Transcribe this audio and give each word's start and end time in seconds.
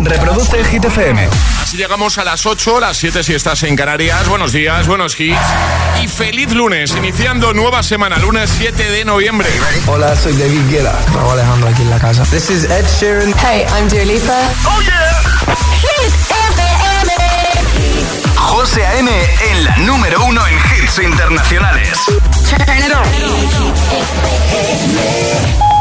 Reproduce 0.00 0.64
Hit 0.64 0.84
FM. 0.84 1.28
Así 1.62 1.76
llegamos 1.76 2.18
a 2.18 2.24
las 2.24 2.44
8, 2.44 2.80
las 2.80 2.96
7 2.96 3.22
si 3.22 3.34
estás 3.34 3.62
en 3.62 3.76
Canarias. 3.76 4.28
Buenos 4.28 4.52
días, 4.52 4.86
buenos 4.86 5.18
hits. 5.18 5.38
Y 6.02 6.08
feliz 6.08 6.52
lunes, 6.52 6.94
iniciando 6.96 7.52
nueva 7.54 7.82
semana, 7.82 8.18
lunes 8.18 8.50
7 8.58 8.90
de 8.90 9.04
noviembre. 9.04 9.48
Hola, 9.86 10.16
soy 10.16 10.34
David 10.34 10.68
Guetta. 10.70 10.98
Raúl 11.14 11.32
Alejandro 11.32 11.68
aquí 11.68 11.82
en 11.82 11.90
la 11.90 11.98
casa. 11.98 12.24
This 12.24 12.50
is 12.50 12.64
Ed 12.64 12.84
Sheeran. 12.98 13.34
Hey, 13.38 13.64
I'm 13.76 13.88
Dua 13.88 14.04
Lipa. 14.04 14.38
¡Oh, 14.66 14.80
yeah! 14.82 15.22
Hit 15.80 16.12
FM. 16.30 17.12
José 18.36 18.86
A.M. 18.86 19.10
en 19.50 19.64
la 19.64 19.76
número 19.78 20.24
uno 20.24 20.40
en 20.46 20.54
hits 20.54 20.98
internacionales. 20.98 21.98
Turn 22.48 22.78
it 22.78 22.92
on. 22.94 23.04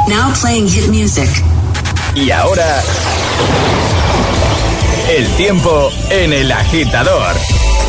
Now 0.08 0.34
playing 0.34 0.68
hit 0.68 0.88
music. 0.90 1.30
Y 2.16 2.32
ahora... 2.32 2.82
El 5.10 5.28
tiempo 5.36 5.92
en 6.10 6.32
el 6.32 6.52
agitador. 6.52 7.36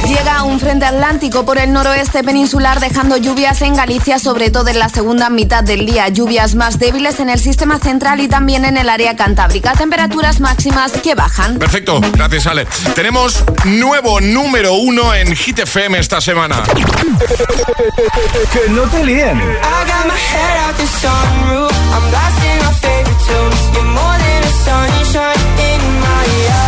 Llega 0.06 0.42
un 0.42 0.60
frente 0.60 0.84
atlántico 0.84 1.46
por 1.46 1.58
el 1.58 1.72
noroeste 1.72 2.22
peninsular 2.24 2.80
dejando 2.80 3.16
lluvias 3.16 3.62
en 3.62 3.74
Galicia, 3.74 4.18
sobre 4.18 4.50
todo 4.50 4.68
en 4.68 4.78
la 4.78 4.88
segunda 4.88 5.30
mitad 5.30 5.62
del 5.64 5.86
día. 5.86 6.08
Lluvias 6.08 6.54
más 6.54 6.78
débiles 6.78 7.20
en 7.20 7.30
el 7.30 7.38
sistema 7.38 7.78
central 7.78 8.20
y 8.20 8.28
también 8.28 8.64
en 8.64 8.76
el 8.76 8.90
área 8.90 9.16
cantábrica. 9.16 9.72
Temperaturas 9.72 10.40
máximas 10.40 10.92
que 10.92 11.14
bajan. 11.14 11.58
Perfecto, 11.58 12.00
gracias 12.12 12.46
Ale. 12.46 12.66
Tenemos 12.94 13.44
nuevo 13.64 14.20
número 14.20 14.74
uno 14.74 15.14
en 15.14 15.34
Hit 15.34 15.60
FM 15.60 15.98
esta 15.98 16.20
semana. 16.20 16.64
Que 18.52 18.70
no 18.70 18.82
te 18.82 19.04
líen. 19.04 19.40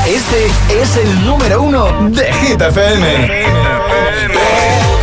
Este 0.06 0.46
es 0.80 0.96
el 0.96 1.26
número 1.26 1.62
uno 1.62 1.86
de 2.10 2.32
Hit 2.32 2.60
FM. 2.60 3.28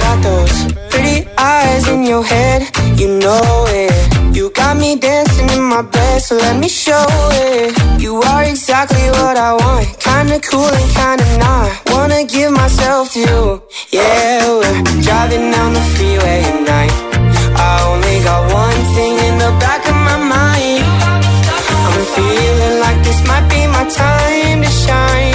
Got 0.01 0.21
those 0.21 0.73
pretty 0.89 1.27
eyes 1.37 1.87
in 1.87 2.03
your 2.03 2.23
head. 2.23 2.63
You 2.97 3.19
know 3.19 3.65
it. 3.67 3.91
You 4.33 4.51
got 4.55 4.77
me 4.77 4.95
dancing 4.95 5.49
in 5.49 5.63
my 5.63 5.81
bed, 5.81 6.21
so 6.21 6.35
let 6.35 6.55
me 6.57 6.69
show 6.69 7.05
it. 7.31 7.73
You 7.99 8.21
are 8.21 8.43
exactly 8.43 9.09
what 9.11 9.37
I 9.37 9.53
want. 9.53 9.87
Kinda 9.99 10.39
cool 10.49 10.67
and 10.67 10.89
kinda 10.93 11.25
not. 11.37 11.69
Wanna 11.91 12.23
give 12.23 12.51
myself 12.51 13.11
to 13.13 13.19
you. 13.19 13.61
Yeah, 13.91 14.47
we're 14.47 14.83
driving 15.01 15.51
down 15.51 15.73
the 15.73 15.81
freeway 15.95 16.43
at 16.43 16.61
night. 16.61 16.93
I 17.55 17.83
only 17.87 18.19
got 18.23 18.51
one 18.51 18.79
thing 18.95 19.17
in 19.27 19.37
the 19.37 19.51
back 19.59 19.85
of 19.87 19.95
my 19.95 20.17
mind. 20.17 21.03
I'm 22.03 22.09
feeling 22.15 22.79
like 22.81 23.01
this 23.05 23.25
might 23.25 23.47
be 23.47 23.65
my 23.67 23.85
time 23.87 24.61
to 24.61 24.67
shine 24.67 25.32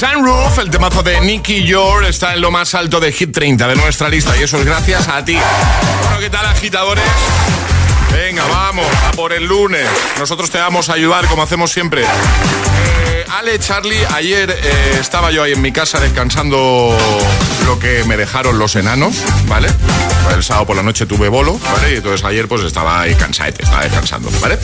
Sunroof, 0.00 0.58
el 0.60 0.70
temazo 0.70 1.02
de 1.02 1.20
Nicky 1.20 1.62
York, 1.62 2.06
está 2.08 2.32
en 2.32 2.40
lo 2.40 2.50
más 2.50 2.74
alto 2.74 3.00
de 3.00 3.12
Hit 3.12 3.32
30 3.34 3.68
de 3.68 3.76
nuestra 3.76 4.08
lista 4.08 4.34
y 4.34 4.44
eso 4.44 4.56
es 4.56 4.64
gracias 4.64 5.06
a 5.08 5.22
ti. 5.22 5.36
Bueno, 6.04 6.20
¿qué 6.20 6.30
tal 6.30 6.46
agitadores? 6.46 7.04
Venga, 8.10 8.42
vamos, 8.46 8.86
por 9.14 9.34
el 9.34 9.44
lunes. 9.44 9.86
Nosotros 10.18 10.50
te 10.50 10.56
vamos 10.56 10.88
a 10.88 10.94
ayudar 10.94 11.26
como 11.26 11.42
hacemos 11.42 11.70
siempre. 11.70 12.02
Eh, 12.02 13.26
Ale, 13.28 13.58
Charlie, 13.58 14.02
ayer 14.14 14.50
eh, 14.50 14.96
estaba 14.98 15.30
yo 15.32 15.42
ahí 15.42 15.52
en 15.52 15.60
mi 15.60 15.70
casa 15.70 16.00
descansando 16.00 16.96
lo 17.66 17.78
que 17.78 18.02
me 18.04 18.16
dejaron 18.16 18.58
los 18.58 18.76
enanos, 18.76 19.14
¿vale? 19.48 19.68
El 20.34 20.42
sábado 20.42 20.68
por 20.68 20.76
la 20.76 20.82
noche 20.82 21.04
tuve 21.04 21.28
bolo, 21.28 21.60
¿vale? 21.74 21.92
Y 21.92 21.96
entonces 21.96 22.24
ayer 22.24 22.48
pues 22.48 22.62
estaba 22.62 23.02
ahí 23.02 23.14
cansadete, 23.16 23.64
estaba 23.64 23.82
descansando, 23.82 24.30
¿vale? 24.40 24.58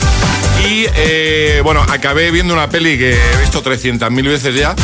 Y 0.67 0.87
eh, 0.95 1.61
bueno, 1.63 1.85
acabé 1.87 2.31
viendo 2.31 2.55
una 2.55 2.69
peli 2.69 2.97
que 2.97 3.13
he 3.13 3.37
visto 3.37 3.63
300.000 3.63 4.27
veces 4.27 4.55
ya. 4.55 4.75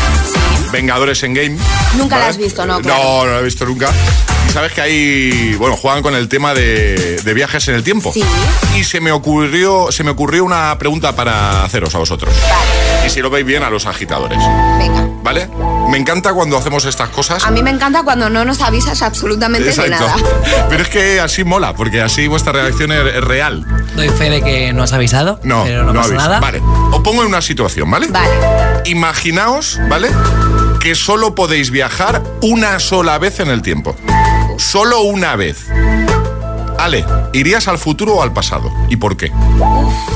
Vengadores 0.74 1.22
en 1.24 1.34
Game. 1.36 1.56
Nunca 1.98 2.16
la 2.16 2.22
¿vale? 2.26 2.30
has 2.32 2.38
visto, 2.38 2.66
¿no? 2.66 2.74
No, 2.78 2.82
Claro. 2.82 3.26
no 3.26 3.32
la 3.34 3.40
he 3.40 3.44
visto 3.44 3.64
nunca. 3.66 3.90
Y 4.50 4.52
sabes 4.52 4.74
que 4.74 4.82
ahí, 4.82 5.56
bueno, 5.58 5.78
juegan 5.78 6.02
con 6.02 6.16
el 6.16 6.28
tema 6.28 6.54
de, 6.54 7.22
de 7.24 7.34
viajes 7.34 7.68
en 7.70 7.76
el 7.76 7.84
tiempo. 7.84 8.12
Sí. 8.12 8.24
Y 8.76 8.84
se 8.84 9.00
me 9.00 9.12
ocurrió, 9.12 9.92
se 9.92 10.04
me 10.04 10.10
ocurrió 10.12 10.44
una 10.44 10.76
pregunta 10.80 11.16
para 11.16 11.64
haceros 11.64 11.94
a 11.96 12.00
vosotros. 12.00 12.34
Y 13.06 13.10
si 13.10 13.22
lo 13.22 13.30
veis 13.30 13.46
bien 13.46 13.64
a 13.64 13.70
los 13.70 13.86
agitadores, 13.86 14.40
Venga. 14.80 15.08
¿vale? 15.22 15.48
Me 15.90 15.98
encanta 15.98 16.34
cuando 16.34 16.58
hacemos 16.58 16.86
estas 16.86 17.10
cosas. 17.10 17.44
A 17.46 17.52
mí 17.52 17.62
me 17.62 17.70
encanta 17.70 18.04
cuando 18.04 18.30
no 18.30 18.44
nos 18.46 18.62
avisas 18.62 19.02
absolutamente 19.04 19.72
de 19.72 19.90
nada. 19.90 20.16
Pero 20.70 20.82
es 20.84 20.90
que 20.90 21.20
así 21.20 21.44
mola, 21.44 21.74
porque 21.76 22.02
así 22.02 22.28
vuestra 22.28 22.52
reacción 22.54 22.92
es, 22.92 23.16
es 23.16 23.24
real. 23.24 23.66
Doy 23.96 24.10
fe 24.10 24.30
de 24.30 24.42
que 24.42 24.74
no 24.74 24.84
has 24.84 24.94
avisado. 24.94 25.40
No, 25.44 25.64
pero 25.66 25.84
no, 25.84 25.94
no 25.94 26.02
pasa 26.02 26.14
nada. 26.16 26.40
Vale, 26.40 26.60
os 26.92 27.00
pongo 27.02 27.22
en 27.22 27.28
una 27.28 27.42
situación, 27.44 27.92
¿vale? 27.92 28.08
Vale. 28.08 28.32
Imaginaos, 28.86 29.80
¿vale? 29.88 30.10
Que 30.84 30.96
solo 30.96 31.34
podéis 31.34 31.72
viajar 31.72 32.22
una 32.42 32.78
sola 32.78 33.18
vez 33.18 33.40
en 33.40 33.48
el 33.48 33.62
tiempo. 33.62 33.96
Solo 34.58 35.00
una 35.04 35.38
vez. 35.38 35.68
Ale, 36.78 37.06
¿irías 37.32 37.70
al 37.70 37.78
futuro 37.78 38.16
o 38.16 38.22
al 38.22 38.34
pasado? 38.34 38.70
¿Y 38.90 38.98
por 38.98 39.16
qué? 39.16 39.32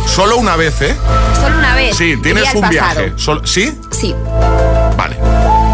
Solo 0.06 0.36
una 0.36 0.58
vez, 0.58 0.82
¿eh? 0.82 0.94
Solo 1.40 1.58
una 1.58 1.74
vez. 1.74 1.96
Sí, 1.96 2.16
tienes 2.22 2.50
iría 2.50 2.62
un 2.62 2.70
viaje. 2.70 3.14
¿Sí? 3.46 3.80
Sí. 3.92 4.14
Vale. 4.98 5.16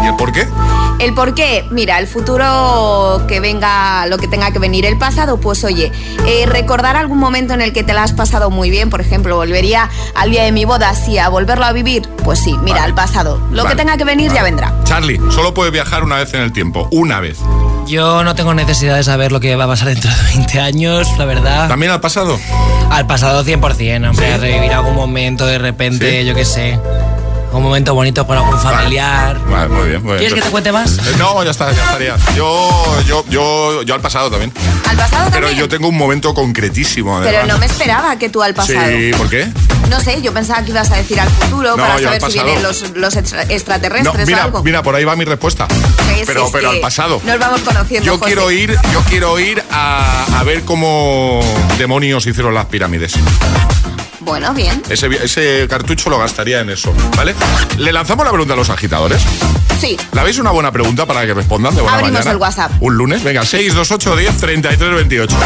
¿Y 0.04 0.08
el 0.08 0.16
por 0.16 0.32
qué? 0.32 0.46
El 1.00 1.14
por 1.14 1.34
qué, 1.34 1.64
mira, 1.70 1.98
el 1.98 2.06
futuro 2.06 3.22
que 3.26 3.40
venga, 3.40 4.06
lo 4.06 4.18
que 4.18 4.28
tenga 4.28 4.52
que 4.52 4.58
venir, 4.58 4.84
el 4.84 4.98
pasado, 4.98 5.40
pues 5.40 5.64
oye, 5.64 5.90
eh, 6.26 6.46
recordar 6.46 6.96
algún 6.96 7.18
momento 7.18 7.54
en 7.54 7.60
el 7.62 7.72
que 7.72 7.82
te 7.82 7.94
la 7.94 8.02
has 8.02 8.12
pasado 8.12 8.50
muy 8.50 8.70
bien, 8.70 8.90
por 8.90 9.00
ejemplo, 9.00 9.36
volvería 9.36 9.90
al 10.14 10.30
día 10.30 10.44
de 10.44 10.52
mi 10.52 10.64
boda, 10.66 10.94
sí, 10.94 11.18
a 11.18 11.28
volverlo 11.30 11.64
a 11.64 11.72
vivir, 11.72 12.08
pues 12.22 12.38
sí, 12.38 12.52
mira, 12.62 12.76
Vale. 12.80 12.86
al 12.90 12.94
pasado. 12.94 13.38
Lo 13.50 13.64
Vale, 13.64 13.70
que 13.70 13.82
tenga 13.82 13.96
que 13.96 14.04
venir 14.04 14.28
vale. 14.28 14.38
ya 14.38 14.44
vendrá. 14.44 14.74
Charlie, 14.84 15.20
solo 15.30 15.52
puedes 15.54 15.72
viajar 15.72 16.04
una 16.04 16.16
vez 16.18 16.32
en 16.34 16.42
el 16.42 16.52
tiempo. 16.52 16.86
Una 16.92 17.18
vez. 17.20 17.38
Yo 17.86 18.22
no 18.24 18.34
tengo 18.34 18.54
necesidad 18.54 18.96
de 18.96 19.04
saber 19.04 19.32
lo 19.32 19.40
que 19.40 19.56
va 19.56 19.64
a 19.64 19.68
pasar 19.68 19.88
dentro 19.88 20.10
de 20.10 20.22
20 20.36 20.60
años, 20.60 21.08
la 21.18 21.24
verdad. 21.24 21.68
¿También 21.68 21.92
al 21.92 22.00
pasado? 22.00 22.38
Al 22.90 23.06
pasado 23.06 23.42
100%, 23.44 24.08
hombre, 24.10 24.32
a 24.34 24.36
revivir 24.38 24.72
algún 24.72 24.94
momento 24.94 25.44
de 25.46 25.58
repente, 25.58 26.20
Sí. 26.20 26.26
yo 26.26 26.34
qué 26.34 26.44
sé. 26.44 26.78
Un 27.54 27.62
momento 27.62 27.94
bonito 27.94 28.26
con 28.26 28.36
algún 28.36 28.58
familiar. 28.58 29.38
Vale, 29.48 29.68
muy 29.68 29.88
bien, 29.88 30.02
muy 30.02 30.08
bien. 30.14 30.18
¿Quieres 30.18 30.34
que 30.34 30.42
te 30.42 30.50
cuente 30.50 30.72
más? 30.72 30.98
Eh, 30.98 31.02
No, 31.18 31.42
ya 31.44 31.52
está, 31.52 31.70
ya 31.72 31.84
estaría. 31.84 32.16
Yo, 32.36 32.84
yo, 33.06 33.24
yo, 33.28 33.82
yo 33.82 33.94
al 33.94 34.00
pasado 34.00 34.28
también. 34.28 34.52
¿Al 34.88 34.96
pasado 34.96 35.30
Pero 35.30 35.46
también? 35.46 35.58
yo 35.60 35.68
tengo 35.68 35.88
un 35.88 35.96
momento 35.96 36.34
concretísimo. 36.34 37.20
Pero 37.22 37.46
no 37.46 37.56
me 37.58 37.66
esperaba 37.66 38.16
que 38.18 38.28
tú 38.28 38.42
al 38.42 38.54
pasado. 38.54 38.88
Sí, 38.88 39.12
¿por 39.16 39.30
qué? 39.30 39.48
No 39.88 40.00
sé, 40.00 40.20
yo 40.20 40.32
pensaba 40.34 40.64
que 40.64 40.70
ibas 40.72 40.90
a 40.90 40.96
decir 40.96 41.20
al 41.20 41.28
futuro 41.30 41.70
No, 41.70 41.76
para 41.76 41.98
saber 42.00 42.22
si 42.22 42.32
vienen 42.32 42.62
los, 42.62 42.90
los 42.96 43.14
extra- 43.16 43.44
No, 43.44 43.50
extraterrestres 43.52 44.24
o 44.24 44.26
mira, 44.26 44.42
algo. 44.44 44.62
mira, 44.64 44.82
por 44.82 44.94
ahí 44.96 45.04
va 45.04 45.14
mi 45.14 45.24
respuesta. 45.24 45.68
Es- 46.18 46.26
Pero, 46.26 46.48
pero 46.50 46.70
al 46.70 46.80
pasado. 46.80 47.20
Nos 47.24 47.38
vamos 47.38 47.60
conociendo. 47.60 48.04
Yo 48.04 48.12
José. 48.18 48.24
quiero 48.26 48.50
ir, 48.50 48.76
yo 48.92 49.00
quiero 49.08 49.38
ir 49.38 49.62
a, 49.70 50.24
a 50.40 50.42
ver 50.42 50.64
cómo 50.64 51.40
demonios 51.78 52.26
hicieron 52.26 52.52
las 52.54 52.66
pirámides. 52.66 53.14
Bueno, 54.24 54.54
bien. 54.54 54.82
Ese, 54.88 55.06
ese 55.22 55.66
cartucho 55.68 56.08
lo 56.10 56.18
gastaría 56.18 56.60
en 56.60 56.70
eso, 56.70 56.94
¿vale? 57.16 57.34
Le 57.78 57.92
lanzamos 57.92 58.24
la 58.24 58.30
pregunta 58.30 58.54
a 58.54 58.56
los 58.56 58.70
agitadores. 58.70 59.22
Sí. 59.80 59.96
¿La 60.12 60.22
veis 60.22 60.38
una 60.38 60.50
buena 60.50 60.72
pregunta 60.72 61.04
para 61.06 61.26
que 61.26 61.34
respondan 61.34 61.74
de 61.74 61.82
buena 61.82 61.96
Abrimos 61.98 62.18
mañana? 62.20 62.30
el 62.30 62.36
WhatsApp. 62.38 62.72
Un 62.80 62.96
lunes, 62.96 63.22
venga, 63.22 63.44
628 63.44 64.16
10 64.16 64.36
33 64.38 64.94
28. 64.94 65.36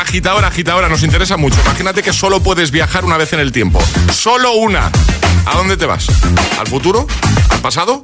Agitadora, 0.00 0.48
agitadora, 0.48 0.88
nos 0.88 1.02
interesa 1.02 1.36
mucho. 1.36 1.60
Imagínate 1.64 2.02
que 2.02 2.12
solo 2.12 2.40
puedes 2.42 2.70
viajar 2.70 3.04
una 3.04 3.16
vez 3.16 3.32
en 3.32 3.40
el 3.40 3.52
tiempo. 3.52 3.80
Solo 4.12 4.52
una. 4.54 4.90
¿A 5.46 5.54
dónde 5.56 5.76
te 5.76 5.86
vas? 5.86 6.06
¿Al 6.58 6.66
futuro? 6.66 7.06
¿Al 7.50 7.60
pasado? 7.60 8.02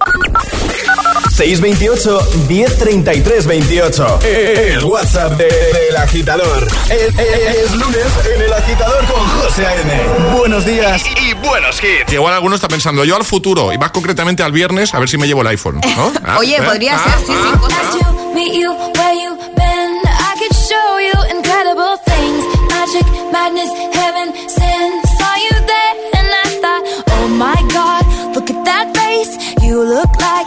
628 1.40 2.20
1033 2.48 3.46
28. 3.46 4.18
El 4.24 4.84
WhatsApp 4.84 5.32
de- 5.38 5.44
del 5.46 5.96
agitador. 5.96 6.68
Es, 6.90 7.18
es- 7.18 7.56
es 7.64 7.72
lunes 7.76 8.06
en 8.34 8.42
el 8.42 8.52
agitador 8.52 9.02
con 9.06 9.26
José 9.26 9.64
A.M. 9.64 10.36
Buenos 10.36 10.66
días. 10.66 11.02
Y 11.18 11.32
buenos 11.32 11.82
hits. 11.82 12.12
Igual 12.12 12.34
alguno 12.34 12.56
está 12.56 12.68
pensando, 12.68 13.04
yo 13.06 13.16
al 13.16 13.24
futuro, 13.24 13.72
y 13.72 13.78
más 13.78 13.90
concretamente 13.90 14.42
al 14.42 14.52
viernes, 14.52 14.92
a 14.92 14.98
ver 14.98 15.08
si 15.08 15.16
me 15.16 15.26
llevo 15.26 15.40
el 15.40 15.46
iPhone. 15.46 15.80
¿no? 15.96 16.12
Ah, 16.26 16.36
Oye, 16.40 16.56
¿eh? 16.56 16.62
podría 16.62 16.96
Ah, 16.96 17.04
ser, 17.16 17.26
sí, 17.26 17.32
ah. 17.34 17.50
sí. 17.54 17.58
cosas. 17.58 17.78
Ask 17.78 17.94
you, 17.94 18.34
meet 18.34 18.52
you, 18.52 18.70
where 18.72 19.14
you 19.14 19.36
been. 19.56 19.96
I 20.04 20.34
could 20.38 20.54
show 20.68 20.98
you 21.00 21.38
incredible 21.38 21.96
things. 22.04 22.44
Magic, 22.68 23.06
madness, 23.32 23.70
heaven, 23.94 24.34
sin. 24.46 24.92
Saw 25.16 25.34
you 25.36 25.56
there 25.66 25.94
and 26.20 26.28
I 26.44 26.48
thought, 26.60 26.84
oh 27.12 27.28
my 27.28 27.56
god, 27.72 28.04
look 28.34 28.50
at 28.50 28.62
that 28.66 28.94
face. 28.94 29.38
You 29.62 29.82
look 29.82 30.10
like 30.20 30.46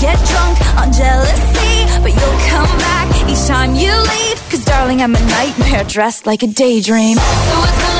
Get 0.00 0.16
drunk 0.26 0.58
on 0.78 0.90
jealousy, 0.92 1.84
but 2.00 2.10
you'll 2.10 2.40
come 2.48 2.78
back 2.78 3.28
each 3.28 3.46
time 3.46 3.74
you 3.74 3.92
leave. 3.92 4.38
Cause 4.50 4.64
darling, 4.64 5.02
I'm 5.02 5.14
a 5.14 5.20
nightmare 5.20 5.84
dressed 5.84 6.26
like 6.26 6.42
a 6.42 6.46
daydream. 6.46 7.18
So 7.18 7.99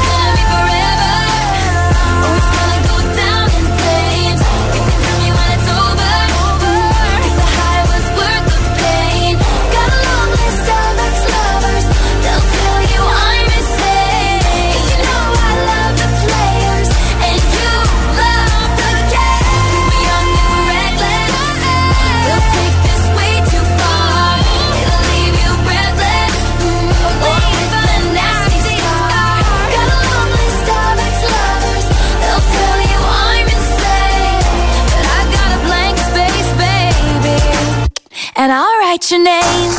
and 38.41 38.51
I'll 38.51 38.77
write 38.79 39.11
your 39.11 39.23
name. 39.23 39.71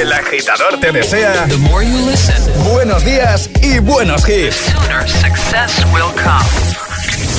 El 0.00 0.12
agitador 0.12 0.78
te 0.80 0.92
desea 0.92 1.46
The 1.48 1.56
more 1.56 1.82
you 1.82 1.96
listen, 2.04 2.36
buenos 2.70 3.02
días 3.04 3.48
y 3.62 3.78
buenos 3.78 4.28
hits. 4.28 4.56
sooner 4.56 5.08
success 5.08 5.82
will 5.94 6.12
come. 6.12 6.44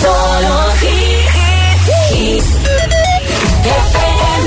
Solo 0.01 0.71
hit, 0.81 1.29
hit, 2.09 2.43
FM. 3.83 4.45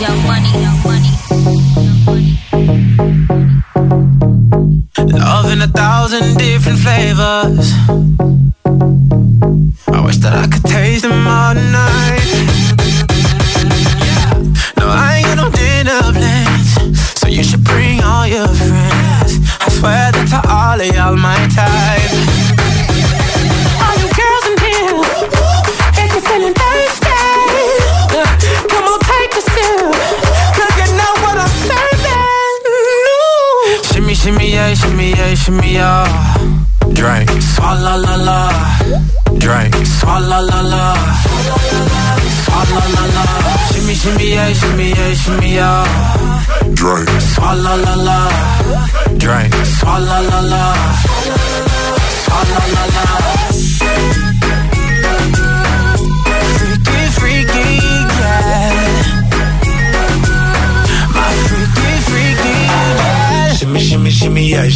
Young 0.00 0.20
money, 0.26 0.52
young 0.62 0.80
money. 0.82 1.12
Love 5.12 5.52
in 5.52 5.60
a 5.60 5.68
thousand 5.68 6.38
different 6.38 6.78
flavors. 6.78 8.13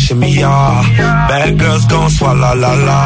Shimmy, 0.08 0.32
shimmy. 0.32 0.96
Bad 1.28 1.58
girls 1.58 1.84
gon' 1.86 2.10
swallow 2.10 2.54
la 2.56 2.72
la. 2.88 3.00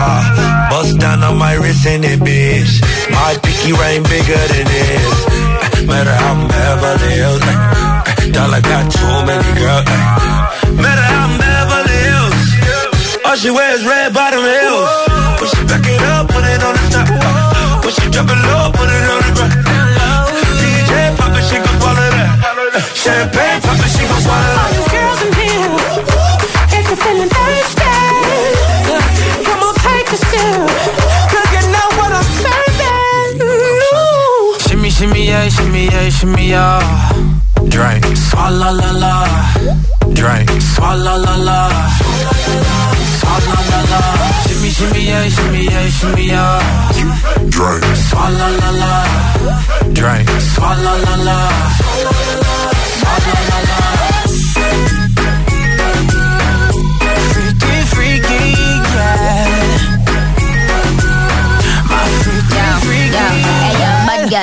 Bust 0.70 0.98
down 0.98 1.22
on 1.22 1.36
my 1.38 1.54
wrist 1.54 1.86
in 1.86 2.04
it, 2.04 2.20
bitch. 2.20 2.72
My 3.10 3.34
pinky 3.42 3.72
ring 3.72 4.02
bigger 4.04 4.42
than 4.52 4.66
this. 4.72 5.16
Eh, 5.26 5.86
Matter 5.86 6.14
how 6.14 6.32
I'm 6.34 6.48
Beverly 6.48 7.10
Hills. 7.18 7.42
eh, 7.42 7.58
eh, 8.06 8.30
Dollar 8.30 8.60
got 8.62 8.84
too 8.94 9.14
many 9.26 9.50
girls. 9.58 9.86
Matter 10.78 11.06
how 11.12 11.26
I'm 11.26 11.34
Beverly 11.42 11.98
Hills. 12.06 12.38
All 13.26 13.36
she 13.36 13.50
wears 13.50 13.82
red 13.84 14.14
bottom 14.14 14.42
heels. 14.42 14.90
When 15.40 15.48
she 15.50 15.60
back 15.66 15.86
it 15.86 16.02
up, 16.14 16.28
put 16.28 16.44
it 16.44 16.62
on 16.62 16.74
the 16.78 16.86
top. 16.94 17.08
When 17.84 17.92
she 17.98 18.06
drop 18.14 18.28
it 18.30 18.40
low, 18.46 18.64
put 18.78 18.88
it 18.88 19.04
on 19.12 19.20
the 19.26 19.32
ground. 19.36 19.54
DJ 20.60 20.92
pop 21.18 21.34
it, 21.34 21.44
she 21.50 21.56
gon' 21.58 21.76
swallow 21.80 22.08
that. 22.14 22.30
Champagne 22.94 23.60
pop 23.66 23.78
it, 23.82 23.90
she 23.90 24.02
gon' 24.06 24.22
swallow 24.22 24.54
that. 24.54 24.81
Yeah, 35.32 35.48
shimmy, 35.48 35.84
yeah, 35.84 36.08
shimmy, 36.10 36.48
yeah. 36.48 36.80
Drink. 37.74 38.04
Swalla 38.28 38.70
la 38.80 38.90
la. 39.02 39.14
Drink. 40.18 40.48
Swalla 40.72 41.14
la 41.24 41.34
la. 41.48 41.58
Swalla 43.18 43.58
la 43.70 43.80
la. 43.92 44.00
Shimmy, 44.44 44.70
shimmy, 44.76 45.02
yeah, 45.10 45.28
shimmy, 45.34 45.62
yeah, 45.72 45.88
shimmy, 45.96 46.24
yeah. 46.34 46.60
Drink. 47.54 47.84
Swalla 48.08 48.48
la 48.60 48.70
la. 48.82 48.92
Drink. 49.98 50.28
Swalla 50.52 50.92
la 51.04 51.14
la. 51.28 51.38
Swalla 52.98 53.34
la 53.48 53.56
la. 53.56 53.61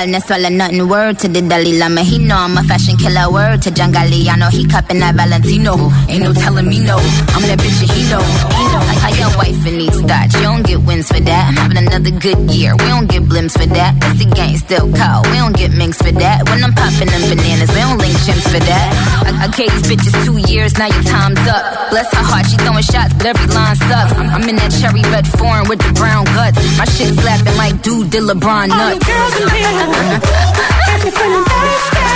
Yeah. 0.00 0.06
Bad 0.06 0.06
girl, 0.06 0.12
no 0.12 0.18
swallow 0.20 0.48
nothing. 0.48 0.88
Word 0.88 1.18
to 1.18 1.28
the 1.28 1.42
Dalai 1.42 1.78
Lama. 1.78 2.02
He 2.02 2.18
know 2.18 2.36
I'm 2.36 2.56
a 2.56 2.62
fashion 2.62 2.96
killer. 2.96 3.30
Word 3.30 3.62
to 3.62 3.70
John 3.70 3.92
Galliano. 3.92 4.50
He 4.50 4.66
cupping 4.66 5.00
that 5.00 5.14
Valentino. 5.14 5.76
Ain't 6.08 6.24
no 6.24 6.32
telling 6.32 6.68
me 6.68 6.78
no. 6.80 6.96
I'm 7.36 7.42
that 7.44 7.58
bitch 7.58 7.80
and 7.82 7.90
he 7.90 8.02
know. 8.08 8.20
He 8.20 8.64
know. 8.72 8.82
How 9.00 9.12
your 9.12 9.32
wife 9.36 9.66
and 9.66 9.76
needs 9.78 10.00
that. 10.02 10.32
You 10.34 10.42
don't 10.42 10.64
get 10.64 10.80
wins 10.80 11.08
for 11.08 11.20
that. 11.20 11.48
I'm 11.48 11.56
having 11.56 11.78
another 11.78 12.10
good 12.10 12.50
year. 12.50 12.72
We 12.76 12.86
don't 12.88 13.08
get 13.08 13.22
blimps 13.24 13.52
for 13.52 13.66
that. 13.66 13.98
That's 14.00 14.18
the 14.18 14.28
gang 14.30 14.56
still 14.56 14.88
cold. 14.92 15.26
We 15.28 15.36
don't 15.36 15.56
get 15.56 15.72
minks 15.72 15.98
for 15.98 16.12
that. 16.12 16.48
When 16.48 16.62
I'm 16.64 16.72
popping 16.72 17.08
them 17.08 17.24
bananas, 17.28 17.70
we 17.72 17.80
don't 17.80 17.98
link 17.98 18.16
chimps 18.24 18.48
for 18.48 18.60
that. 18.60 18.88
I, 19.24 19.44
I 19.44 19.48
gave 19.52 19.72
these 19.72 19.88
bitches 19.88 20.14
two 20.24 20.38
years. 20.52 20.76
Now 20.76 20.88
your 20.88 21.04
time's 21.04 21.40
up. 21.48 21.90
Bless 21.90 22.08
her 22.14 22.24
heart. 22.24 22.46
She 22.48 22.56
throwing 22.56 22.84
shots, 22.84 23.12
but 23.14 23.26
every 23.36 23.48
line 23.52 23.76
sucks. 23.76 24.12
I'm, 24.16 24.28
I'm 24.30 24.44
in 24.48 24.56
that 24.56 24.72
cherry 24.80 25.04
red 25.12 25.26
foreign 25.28 25.68
with 25.68 25.80
the 25.80 25.92
brown 25.92 26.24
guts. 26.36 26.56
My 26.76 26.84
shit 26.84 27.12
slapping 27.20 27.56
like 27.56 27.80
dude 27.82 28.10
did 28.10 28.24
LeBron 28.24 28.68
nuts. 28.68 28.80
All 28.80 28.96
nuts. 28.96 29.06
girls 29.06 29.34
in 29.40 29.48
here, 29.48 29.89
if 29.90 31.00
you're 31.04 31.16
feeling 31.18 31.44
thirsty, 31.50 32.06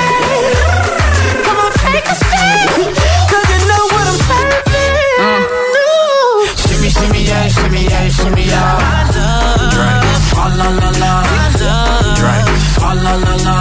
come 1.44 1.58
on, 1.64 1.70
take 1.82 2.06
a 2.06 2.14
sip. 2.14 2.70
'Cause 3.28 3.46
you 3.52 3.58
know 3.70 3.82
what 3.92 4.04
I'm 4.10 4.18
serving. 4.28 4.94
Ooh. 5.24 6.46
Shimmy, 6.62 6.88
shimmy, 6.96 7.20
yeah, 7.30 7.44
shimmy, 7.54 7.82
yeah, 7.92 8.08
shimmy, 8.16 8.44
yeah. 8.44 8.78
Drink. 9.74 10.04
Swalla 10.28 10.68
la 10.80 10.90
la. 11.02 11.12
Drink. 12.18 12.46
Swalla 12.74 13.12
la 13.24 13.34
la. 13.46 13.56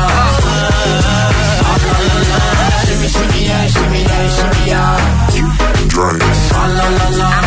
Swalla 1.60 1.94
la 2.08 2.18
la. 2.30 2.40
Shimmy, 2.86 3.08
shimmy, 3.16 3.40
yeah, 3.50 3.64
shimmy, 3.74 4.02
yeah, 4.10 4.26
shimmy, 4.36 4.62
yeah. 4.72 4.96
Drink. 5.94 6.22
Swalla 6.48 6.86
la 6.98 7.08
la. 7.20 7.30
Drink. 7.32 7.43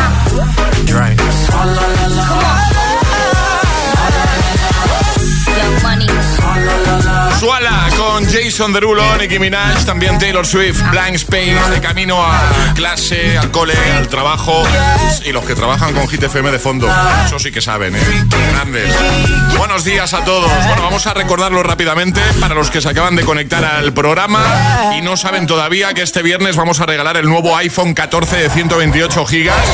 Jason 8.30 8.72
Derulo, 8.72 9.16
Nicki 9.16 9.38
Minaj, 9.38 9.84
también 9.84 10.18
Taylor 10.18 10.46
Swift, 10.46 10.82
Blank 10.90 11.14
Space, 11.14 11.70
de 11.70 11.80
camino 11.80 12.22
a 12.22 12.74
clase, 12.74 13.38
al 13.38 13.50
cole, 13.50 13.74
al 13.96 14.08
trabajo. 14.08 14.62
Y 15.24 15.32
los 15.32 15.44
que 15.44 15.54
trabajan 15.54 15.94
con 15.94 16.08
Hit 16.08 16.22
FM 16.22 16.50
de 16.50 16.58
fondo, 16.58 16.88
eso 17.24 17.38
sí 17.38 17.50
que 17.52 17.60
saben, 17.60 17.94
¿eh? 17.94 18.00
Grandes. 18.52 18.94
Buenos 19.56 19.84
días 19.84 20.12
a 20.14 20.24
todos. 20.24 20.50
Bueno, 20.66 20.82
vamos 20.82 21.06
a 21.06 21.14
recordarlo 21.14 21.62
rápidamente 21.62 22.20
para 22.40 22.54
los 22.54 22.70
que 22.70 22.80
se 22.80 22.88
acaban 22.88 23.16
de 23.16 23.24
conectar 23.24 23.64
al 23.64 23.92
programa 23.92 24.94
y 24.98 25.02
no 25.02 25.16
saben 25.16 25.46
todavía 25.46 25.94
que 25.94 26.02
este 26.02 26.22
viernes 26.22 26.56
vamos 26.56 26.80
a 26.80 26.86
regalar 26.86 27.16
el 27.16 27.28
nuevo 27.28 27.56
iPhone 27.56 27.94
14 27.94 28.36
de 28.36 28.50
128 28.50 29.26
gigas. 29.26 29.66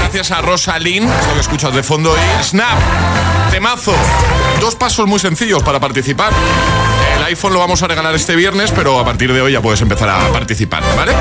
Gracias 0.00 0.30
a 0.30 0.42
Rosalind, 0.42 1.10
esto 1.10 1.34
que 1.34 1.40
escuchas 1.40 1.74
de 1.74 1.82
fondo, 1.82 2.14
y 2.16 2.44
Snap, 2.44 2.78
temazo. 3.50 3.94
Dos 4.60 4.74
pasos 4.74 5.06
muy 5.06 5.18
sencillos 5.18 5.62
para 5.62 5.80
participar. 5.80 6.32
IPhone 7.34 7.52
lo 7.52 7.58
vamos 7.58 7.82
a 7.82 7.88
regalar 7.88 8.14
este 8.14 8.36
viernes, 8.36 8.70
pero 8.70 8.98
a 8.98 9.04
partir 9.04 9.32
de 9.32 9.42
hoy 9.42 9.52
ya 9.52 9.60
puedes 9.60 9.80
empezar 9.80 10.08
a 10.08 10.32
participar, 10.32 10.84
¿vale? 10.96 11.12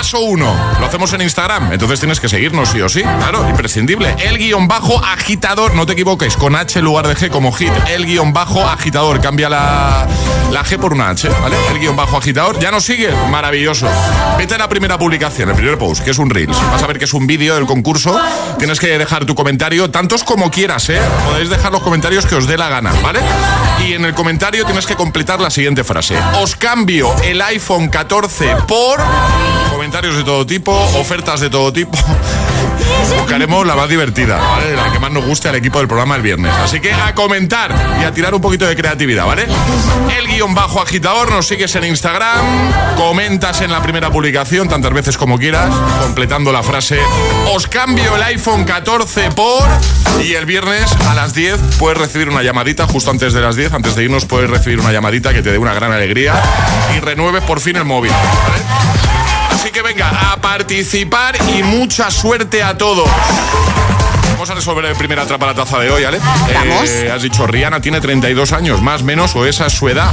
Paso 0.00 0.20
1, 0.20 0.76
lo 0.80 0.86
hacemos 0.86 1.12
en 1.12 1.20
Instagram, 1.20 1.74
entonces 1.74 2.00
tienes 2.00 2.20
que 2.20 2.28
seguirnos 2.30 2.70
sí 2.70 2.80
o 2.80 2.88
sí, 2.88 3.02
claro, 3.02 3.46
imprescindible. 3.50 4.16
El 4.18 4.38
guion 4.38 4.66
bajo 4.66 4.96
agitador, 5.04 5.74
no 5.74 5.84
te 5.84 5.92
equivoques, 5.92 6.38
con 6.38 6.56
H 6.56 6.78
en 6.78 6.86
lugar 6.86 7.06
de 7.06 7.14
G 7.14 7.28
como 7.28 7.52
hit. 7.52 7.70
El 7.86 8.06
guion 8.06 8.32
bajo 8.32 8.66
agitador, 8.66 9.20
cambia 9.20 9.50
la, 9.50 10.08
la 10.50 10.64
G 10.64 10.78
por 10.78 10.94
una 10.94 11.10
H, 11.10 11.28
¿vale? 11.28 11.54
El 11.70 11.80
guion 11.80 11.96
bajo 11.96 12.16
agitador, 12.16 12.58
ya 12.58 12.70
nos 12.70 12.82
sigue, 12.82 13.12
maravilloso. 13.30 13.90
Vete 14.38 14.54
a 14.54 14.58
la 14.58 14.70
primera 14.70 14.96
publicación, 14.96 15.50
el 15.50 15.54
primer 15.54 15.76
post, 15.76 16.02
que 16.02 16.12
es 16.12 16.18
un 16.18 16.30
Reels. 16.30 16.56
Vas 16.70 16.82
a 16.82 16.86
ver 16.86 16.98
que 16.98 17.04
es 17.04 17.12
un 17.12 17.26
vídeo 17.26 17.54
del 17.56 17.66
concurso. 17.66 18.18
Tienes 18.56 18.80
que 18.80 18.96
dejar 18.96 19.26
tu 19.26 19.34
comentario, 19.34 19.90
tantos 19.90 20.24
como 20.24 20.50
quieras, 20.50 20.88
¿eh? 20.88 20.98
Podéis 21.26 21.50
dejar 21.50 21.72
los 21.72 21.82
comentarios 21.82 22.24
que 22.24 22.36
os 22.36 22.46
dé 22.46 22.56
la 22.56 22.70
gana, 22.70 22.90
¿vale? 23.02 23.20
Y 23.86 23.92
en 23.92 24.06
el 24.06 24.14
comentario 24.14 24.64
tienes 24.64 24.86
que 24.86 24.96
completar 24.96 25.42
la 25.42 25.50
siguiente 25.50 25.84
frase. 25.84 26.16
Os 26.40 26.56
cambio 26.56 27.14
el 27.22 27.42
iPhone 27.42 27.90
14 27.90 28.56
por 28.66 28.98
comentarios 29.80 30.14
de 30.14 30.24
todo 30.24 30.44
tipo, 30.44 30.72
ofertas 30.98 31.40
de 31.40 31.48
todo 31.48 31.72
tipo. 31.72 31.96
Buscaremos 33.18 33.66
la 33.66 33.74
más 33.74 33.88
divertida, 33.88 34.36
¿vale? 34.36 34.76
La 34.76 34.92
que 34.92 34.98
más 34.98 35.10
nos 35.10 35.24
guste 35.24 35.48
al 35.48 35.54
equipo 35.54 35.78
del 35.78 35.88
programa 35.88 36.16
el 36.16 36.20
viernes. 36.22 36.52
Así 36.52 36.80
que 36.80 36.92
a 36.92 37.14
comentar 37.14 37.74
y 37.98 38.04
a 38.04 38.12
tirar 38.12 38.34
un 38.34 38.42
poquito 38.42 38.66
de 38.66 38.76
creatividad, 38.76 39.24
¿vale? 39.24 39.46
El 40.18 40.26
guion 40.28 40.54
bajo 40.54 40.82
agitador, 40.82 41.30
nos 41.30 41.46
sigues 41.46 41.74
en 41.76 41.84
Instagram, 41.84 42.44
comentas 42.98 43.62
en 43.62 43.72
la 43.72 43.82
primera 43.82 44.10
publicación 44.10 44.68
tantas 44.68 44.92
veces 44.92 45.16
como 45.16 45.38
quieras, 45.38 45.74
completando 46.02 46.52
la 46.52 46.62
frase 46.62 47.00
Os 47.50 47.66
cambio 47.66 48.16
el 48.16 48.22
iPhone 48.24 48.64
14 48.64 49.30
por... 49.30 49.66
Y 50.22 50.34
el 50.34 50.44
viernes 50.44 50.92
a 51.08 51.14
las 51.14 51.32
10 51.32 51.58
puedes 51.78 51.96
recibir 51.96 52.28
una 52.28 52.42
llamadita, 52.42 52.86
justo 52.86 53.10
antes 53.10 53.32
de 53.32 53.40
las 53.40 53.56
10, 53.56 53.72
antes 53.72 53.94
de 53.94 54.04
irnos 54.04 54.26
puedes 54.26 54.50
recibir 54.50 54.78
una 54.78 54.92
llamadita 54.92 55.32
que 55.32 55.40
te 55.40 55.52
dé 55.52 55.56
una 55.56 55.72
gran 55.72 55.90
alegría 55.90 56.34
y 56.94 57.00
renueves 57.00 57.42
por 57.44 57.60
fin 57.60 57.76
el 57.76 57.86
móvil. 57.86 58.12
Así 59.60 59.70
que 59.72 59.82
venga, 59.82 60.08
a 60.32 60.36
participar 60.38 61.36
y 61.54 61.62
mucha 61.62 62.10
suerte 62.10 62.62
a 62.62 62.78
todos. 62.78 63.06
Vamos 64.32 64.48
a 64.48 64.54
resolver 64.54 64.86
el 64.86 64.96
primer 64.96 65.18
atrapa 65.20 65.44
la 65.44 65.54
taza 65.54 65.78
de 65.78 65.90
hoy, 65.90 66.02
¿vale? 66.02 66.18
Vamos. 66.18 66.88
Eh, 66.88 67.12
has 67.12 67.20
dicho, 67.20 67.46
Rihanna 67.46 67.82
tiene 67.82 68.00
32 68.00 68.52
años, 68.52 68.80
más, 68.80 69.02
menos, 69.02 69.36
o 69.36 69.44
esa 69.44 69.66
es 69.66 69.74
su 69.74 69.86
edad. 69.90 70.10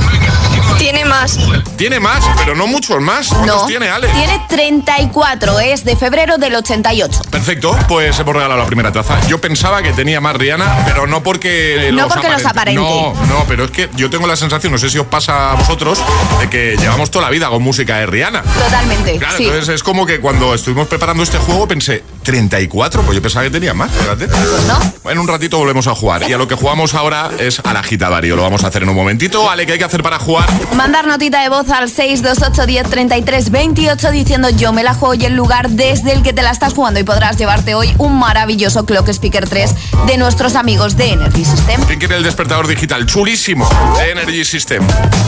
Tiene 0.77 1.05
más. 1.05 1.37
Tiene 1.77 2.01
más, 2.01 2.25
pero 2.37 2.53
no 2.53 2.67
muchos 2.67 2.99
más. 3.01 3.29
¿Cuántos 3.29 3.61
No. 3.61 3.67
tiene, 3.67 3.87
Ale? 3.89 4.09
Tiene 4.09 4.41
34, 4.49 5.59
es 5.61 5.85
de 5.85 5.95
febrero 5.95 6.37
del 6.37 6.55
88. 6.55 7.21
Perfecto, 7.31 7.75
pues 7.87 8.19
hemos 8.19 8.35
regalado 8.35 8.59
la 8.59 8.65
primera 8.67 8.91
taza. 8.91 9.17
Yo 9.27 9.39
pensaba 9.39 9.81
que 9.81 9.93
tenía 9.93 10.19
más 10.19 10.35
Rihanna, 10.35 10.83
pero 10.85 11.07
no 11.07 11.23
porque 11.23 11.89
No 11.93 12.09
porque 12.09 12.27
los 12.29 12.45
aparente. 12.45 12.81
No, 12.81 13.13
no, 13.27 13.45
pero 13.47 13.63
es 13.63 13.71
que 13.71 13.89
yo 13.95 14.09
tengo 14.09 14.27
la 14.27 14.35
sensación, 14.35 14.73
no 14.73 14.77
sé 14.77 14.89
si 14.89 14.97
os 14.99 15.07
pasa 15.07 15.51
a 15.53 15.55
vosotros, 15.55 15.99
de 16.41 16.49
que 16.49 16.75
llevamos 16.77 17.09
toda 17.11 17.25
la 17.25 17.31
vida 17.31 17.47
con 17.47 17.63
música 17.63 17.97
de 17.99 18.07
Rihanna. 18.07 18.41
Totalmente. 18.43 19.17
Claro, 19.17 19.36
Sí. 19.37 19.45
Entonces 19.45 19.75
es 19.75 19.83
como 19.83 20.05
que 20.05 20.19
cuando 20.19 20.53
estuvimos 20.53 20.87
preparando 20.87 21.23
este 21.23 21.37
juego 21.37 21.67
pensé, 21.67 22.03
34, 22.23 23.01
pues 23.03 23.15
yo 23.15 23.21
pensaba 23.21 23.45
que 23.45 23.51
tenía 23.51 23.73
más, 23.73 23.91
fíjate. 23.91 24.27
no. 24.27 25.11
En 25.11 25.19
un 25.19 25.27
ratito 25.27 25.57
volvemos 25.57 25.87
a 25.87 25.95
jugar. 25.95 26.29
Y 26.29 26.33
a 26.33 26.37
lo 26.37 26.47
que 26.47 26.55
jugamos 26.55 26.93
ahora 26.93 27.29
es 27.39 27.61
al 27.63 27.77
agitadario. 27.77 28.35
Lo 28.35 28.41
vamos 28.41 28.63
a 28.63 28.67
hacer 28.67 28.83
en 28.83 28.89
un 28.89 28.95
momentito. 28.95 29.49
Ale, 29.49 29.65
¿qué 29.65 29.73
hay 29.73 29.77
que 29.77 29.85
hacer 29.85 30.03
para 30.03 30.19
jugar? 30.19 30.47
Mandar 30.75 31.07
notita 31.07 31.41
de 31.41 31.49
voz 31.49 31.69
al 31.69 31.89
628 31.89 32.65
10 32.65 32.89
33 32.89 33.51
28 33.51 34.11
diciendo 34.11 34.49
yo 34.49 34.73
me 34.73 34.83
la 34.83 34.93
juego 34.93 35.13
y 35.13 35.25
el 35.25 35.35
lugar 35.35 35.69
desde 35.69 36.11
el 36.13 36.23
que 36.23 36.33
te 36.33 36.41
la 36.41 36.51
estás 36.51 36.73
jugando 36.73 36.99
y 36.99 37.03
podrás 37.03 37.37
llevarte 37.37 37.75
hoy 37.75 37.93
un 37.97 38.17
maravilloso 38.19 38.85
Clock 38.85 39.09
Speaker 39.09 39.47
3 39.47 39.75
de 40.07 40.17
nuestros 40.17 40.55
amigos 40.55 40.97
de 40.97 41.11
Energy 41.11 41.45
System. 41.45 41.81
¿Quién 41.85 41.99
quiere 41.99 42.17
el 42.17 42.23
despertador 42.23 42.67
digital? 42.67 43.05
Chulísimo. 43.05 43.69
De 43.97 44.11
Energy 44.11 44.43
System. 44.43 44.85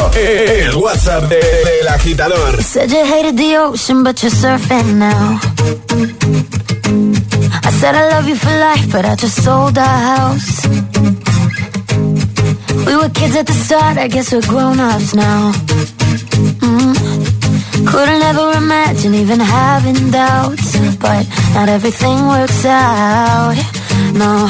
El 0.68 0.76
WhatsApp 0.82 1.30
de- 1.30 1.88
agitador. 1.88 2.62
Said 2.62 2.92
you 2.92 3.06
hated 3.06 3.38
the 3.38 3.56
ocean, 3.58 4.04
but 4.04 4.22
you're 4.22 4.30
surfing 4.32 4.96
now. 4.98 5.40
I 7.64 7.72
said 7.80 7.96
I 7.96 8.10
love 8.10 8.28
you 8.28 8.36
for 8.36 8.50
life, 8.50 8.86
but 8.92 9.06
I 9.06 9.16
just 9.16 9.42
sold 9.44 9.78
our 9.78 10.00
house. 10.12 10.68
We 12.86 12.96
were 12.98 13.10
kids 13.10 13.36
at 13.38 13.46
the 13.48 13.54
start, 13.54 13.98
I 13.98 14.10
guess 14.10 14.34
we're 14.34 14.42
grown 14.42 14.82
ups 14.82 15.16
now. 15.16 15.54
Mm. 16.68 17.88
Couldn't 17.88 18.22
ever 18.24 18.52
imagine 18.58 19.14
even 19.16 19.40
having 19.40 20.12
doubts, 20.12 20.78
but 21.00 21.26
not 21.54 21.70
everything 21.70 22.28
works 22.28 22.66
out. 22.66 23.56
No, 24.16 24.50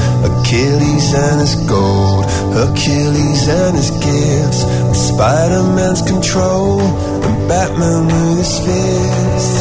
Achilles 0.23 1.13
and 1.13 1.39
his 1.41 1.55
gold, 1.67 2.25
Hercules 2.53 3.47
and 3.47 3.75
his 3.75 3.91
gifts, 3.91 4.61
Spider-Man's 5.09 6.01
control, 6.03 6.81
and 6.81 7.47
Batman 7.49 8.05
with 8.05 8.37
his 8.37 8.55
fist. 8.65 9.55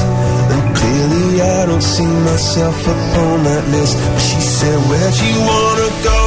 And 0.53 0.63
clearly 0.77 1.41
I 1.41 1.67
don't 1.67 1.83
see 1.83 2.13
myself 2.29 2.77
upon 2.83 3.45
that 3.45 3.65
list. 3.73 3.97
But 3.97 4.21
she 4.21 4.41
said, 4.41 4.79
Where'd 4.89 5.17
you 5.17 5.37
wanna 5.49 5.91
go? 6.05 6.23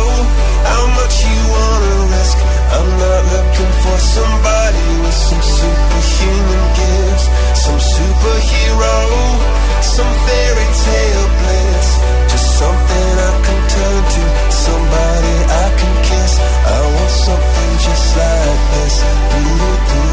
How 0.65 0.83
much 0.97 1.15
you 1.27 1.39
wanna 1.53 1.93
risk? 2.17 2.37
I'm 2.73 2.89
not 3.05 3.21
looking 3.35 3.73
for 3.83 3.97
somebody 4.17 4.85
with 5.03 5.17
some 5.27 5.43
superhuman 5.57 6.63
gifts, 6.79 7.25
some 7.65 7.79
superhero, 7.95 8.97
some 9.81 10.11
fairy 10.25 10.67
tale 10.85 11.27
bliss. 11.37 11.62
just 17.83 18.15
like 18.15 18.71
this. 18.71 19.03
Do 19.31 19.43
do? 19.89 20.12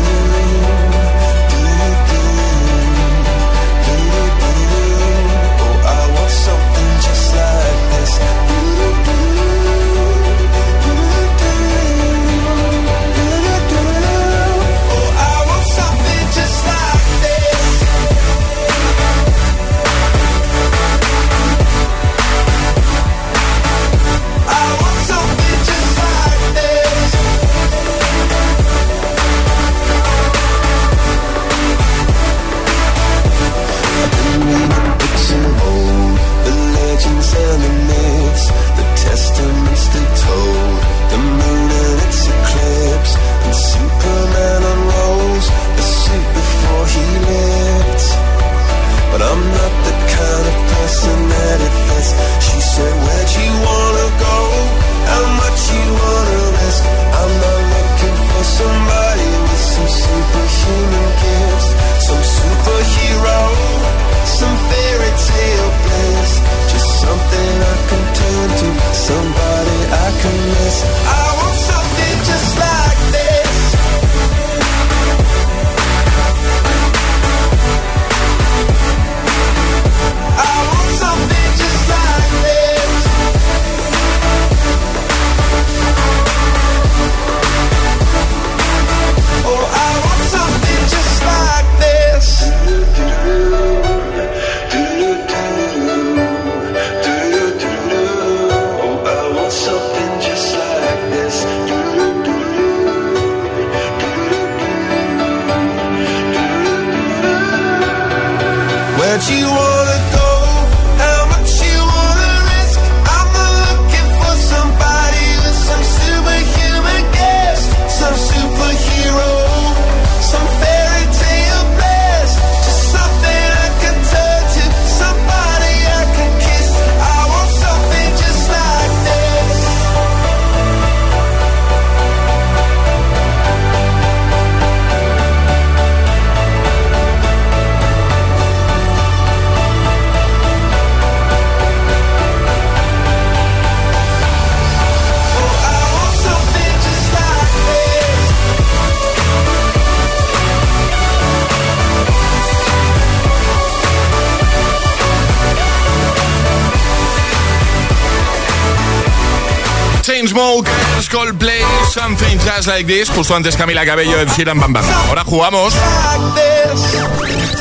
Just 162.61 162.69
Like 162.69 162.85
This. 162.85 163.09
Justo 163.09 163.35
antes 163.35 163.57
Camila 163.57 163.87
Cabello, 163.87 164.21
Ed 164.21 164.29
Sheeran, 164.37 164.61
Bam 164.61 164.75
Bam. 164.75 164.85
Ahora 165.09 165.25
jugamos. 165.25 165.73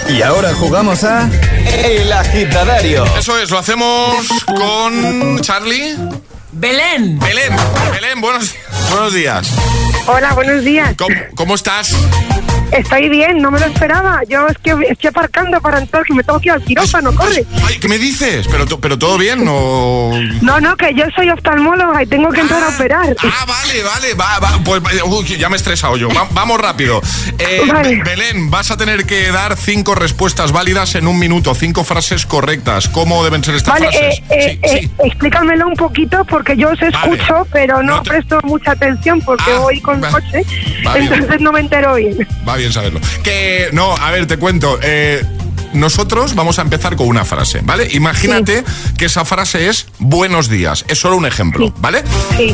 Y 0.10 0.22
ahora 0.22 0.54
jugamos 0.56 1.06
a 1.06 1.30
El 1.66 2.12
Agitadario. 2.12 3.06
Eso 3.18 3.38
es, 3.38 3.50
lo 3.50 3.60
hacemos 3.60 4.28
con 4.46 5.40
Charlie. 5.40 5.96
Belén. 6.52 7.18
Belén, 7.18 7.56
Belén, 7.94 8.20
buenos, 8.20 8.54
buenos 8.90 9.14
días. 9.14 9.50
Hola, 10.06 10.34
buenos 10.34 10.66
días. 10.66 10.94
¿Cómo, 10.98 11.16
cómo 11.34 11.56
estás? 11.56 11.96
Estoy 12.72 13.10
bien, 13.10 13.42
no 13.42 13.52
me 13.52 13.60
lo 13.60 13.66
esperaba. 13.66 14.22
Yo 14.30 14.48
es 14.48 14.58
que 14.60 14.72
estoy 14.90 15.10
aparcando 15.10 15.60
para 15.62 15.80
entrar, 15.80 16.04
que 16.04 16.14
me 16.14 16.24
tengo 16.24 16.40
que 16.40 16.48
ir 16.50 16.52
al 16.54 16.64
quirófano, 16.64 17.14
corre. 17.16 17.46
Ay, 17.66 17.80
¿qué 17.80 17.88
me 17.88 17.98
dices? 17.98 18.48
¿Pero, 18.50 18.66
pero 18.80 18.98
todo 18.98 19.18
bien 19.18 19.46
o...? 19.48 20.12
No, 20.42 20.60
no, 20.60 20.76
que 20.78 20.94
yo 20.94 21.06
soy 21.16 21.30
oftalmóloga 21.30 22.04
y 22.04 22.08
tengo 22.08 22.30
que 22.30 22.42
entrar 22.42 22.64
a 22.64 22.70
operar. 22.70 23.16
Ah, 23.24 23.46
vale, 23.48 23.84
vale, 23.84 24.14
va, 24.14 24.40
va. 24.40 24.60
Pues 24.64 24.82
uy, 25.06 25.38
ya 25.38 25.50
me 25.50 25.56
he 25.56 25.58
estresado 25.58 25.98
yo. 25.98 26.10
Va- 26.10 26.28
vamos 26.32 26.60
rápido. 26.62 27.02
Eh, 27.38 27.62
Vale. 27.68 27.96
Be- 27.98 28.04
Belén, 28.04 28.50
vas 28.52 28.72
a 28.72 28.78
tener 28.78 29.06
que 29.06 29.32
dar 29.32 29.56
cinco 29.58 29.96
respuestas 29.96 30.52
válidas 30.52 30.96
en 30.96 31.08
un 31.08 31.18
minuto, 31.18 31.54
cinco 31.56 31.84
frases 31.84 32.26
correctas. 32.26 32.88
¿Cómo 32.90 33.24
deben 33.24 33.44
ser 33.44 33.56
estas 33.56 33.80
Vale, 33.80 33.88
frases? 33.92 34.20
eh, 34.30 34.60
eh, 34.64 34.82
eh, 34.84 34.90
explícamelo 35.06 35.68
un 35.68 35.76
poquito 35.76 36.24
porque 36.26 36.56
yo 36.58 36.70
os 36.70 36.82
escucho, 36.82 37.48
pero 37.52 37.82
no, 37.84 38.02
presto 38.04 38.40
mucha 38.44 38.72
atención 38.72 39.22
porque 39.22 39.52
voy 39.54 39.80
con 39.82 40.02
coche, 40.02 40.44
entonces 40.96 41.42
no 41.42 41.52
me 41.52 41.60
entero 41.62 41.96
bien. 41.96 42.28
Va 42.48 42.56
bien 42.60 42.74
saberlo. 42.74 43.00
Que 43.24 43.70
no, 43.74 43.96
a 43.96 44.12
ver, 44.12 44.28
te 44.28 44.38
cuento. 44.38 44.80
eh, 44.82 45.24
nosotros 45.74 46.34
vamos 46.34 46.58
a 46.58 46.64
empezar 46.64 46.96
con 46.96 47.08
una 47.08 47.26
frase, 47.26 47.62
¿vale? 47.64 47.88
Imagínate 47.92 48.64
que 48.98 49.06
esa 49.06 49.24
frase 49.24 49.70
es 49.70 49.86
buenos 50.00 50.50
días. 50.50 50.84
Es 50.88 50.98
solo 51.00 51.16
un 51.16 51.26
ejemplo, 51.28 51.72
¿vale? 51.78 52.04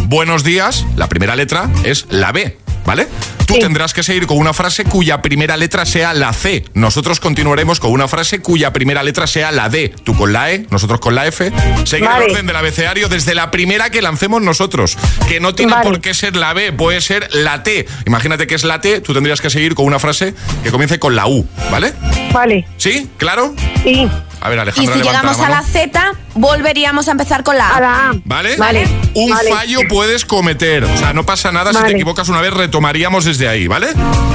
Buenos 0.07 0.43
días, 0.43 0.85
la 0.97 1.07
primera 1.07 1.35
letra 1.37 1.69
es 1.85 2.07
la 2.09 2.33
B, 2.33 2.57
¿vale? 2.85 3.07
Tú 3.45 3.59
tendrás 3.59 3.93
que 3.93 4.01
seguir 4.03 4.25
con 4.25 4.37
una 4.37 4.53
frase 4.53 4.85
cuya 4.85 5.21
primera 5.21 5.55
letra 5.55 5.85
sea 5.85 6.13
la 6.13 6.33
C. 6.33 6.65
Nosotros 6.73 7.19
continuaremos 7.19 7.79
con 7.79 7.91
una 7.91 8.07
frase 8.07 8.39
cuya 8.39 8.73
primera 8.73 9.03
letra 9.03 9.27
sea 9.27 9.51
la 9.51 9.69
D. 9.69 9.93
Tú 10.03 10.15
con 10.15 10.33
la 10.33 10.51
E, 10.51 10.65
nosotros 10.71 10.99
con 10.99 11.13
la 11.15 11.27
F. 11.27 11.51
Seguir 11.83 12.07
Vale. 12.07 12.25
el 12.25 12.31
orden 12.31 12.47
del 12.47 12.55
abecedario 12.55 13.07
desde 13.07 13.35
la 13.35 13.51
primera 13.51 13.89
que 13.91 14.01
lancemos 14.01 14.41
nosotros. 14.41 14.97
Que 15.27 15.39
no 15.39 15.53
tiene 15.53 15.75
por 15.83 16.01
qué 16.01 16.13
ser 16.13 16.35
la 16.35 16.53
B, 16.53 16.73
puede 16.73 17.01
ser 17.01 17.29
la 17.33 17.63
T. 17.63 17.85
Imagínate 18.07 18.47
que 18.47 18.55
es 18.55 18.63
la 18.63 18.81
T, 18.81 19.01
tú 19.01 19.13
tendrías 19.13 19.41
que 19.41 19.49
seguir 19.49 19.75
con 19.75 19.85
una 19.85 19.99
frase 19.99 20.33
que 20.63 20.71
comience 20.71 20.97
con 20.99 21.15
la 21.15 21.27
U, 21.27 21.47
¿vale? 21.71 21.93
Vale. 22.31 22.65
¿Sí? 22.77 23.09
¿Claro? 23.17 23.53
Sí. 23.83 24.09
A 24.41 24.49
ver, 24.49 24.57
Y 24.57 24.61
Alejandra, 24.61 24.93
si 24.93 24.99
levanta 24.99 25.21
llegamos 25.21 25.37
la 25.39 25.45
a 25.47 25.49
la 25.49 25.61
Z, 25.63 26.11
volveríamos 26.35 27.07
a 27.07 27.11
empezar 27.11 27.43
con 27.43 27.57
la 27.57 27.67
A. 27.69 28.13
¿Vale? 28.25 28.55
Vale. 28.57 28.87
Un 29.15 29.29
Vale. 29.31 29.49
fallo 29.49 29.79
puedes 29.89 30.25
cometer. 30.25 30.83
O 30.83 30.97
sea, 30.97 31.13
no 31.13 31.25
pasa 31.25 31.51
nada 31.51 31.73
si 31.73 31.79
te 31.83 31.91
equivocas 31.91 32.29
una 32.29 32.41
vez, 32.41 32.53
retomaríamos 32.53 33.25
desde 33.25 33.47
ahí, 33.47 33.67
¿vale? 33.67 33.87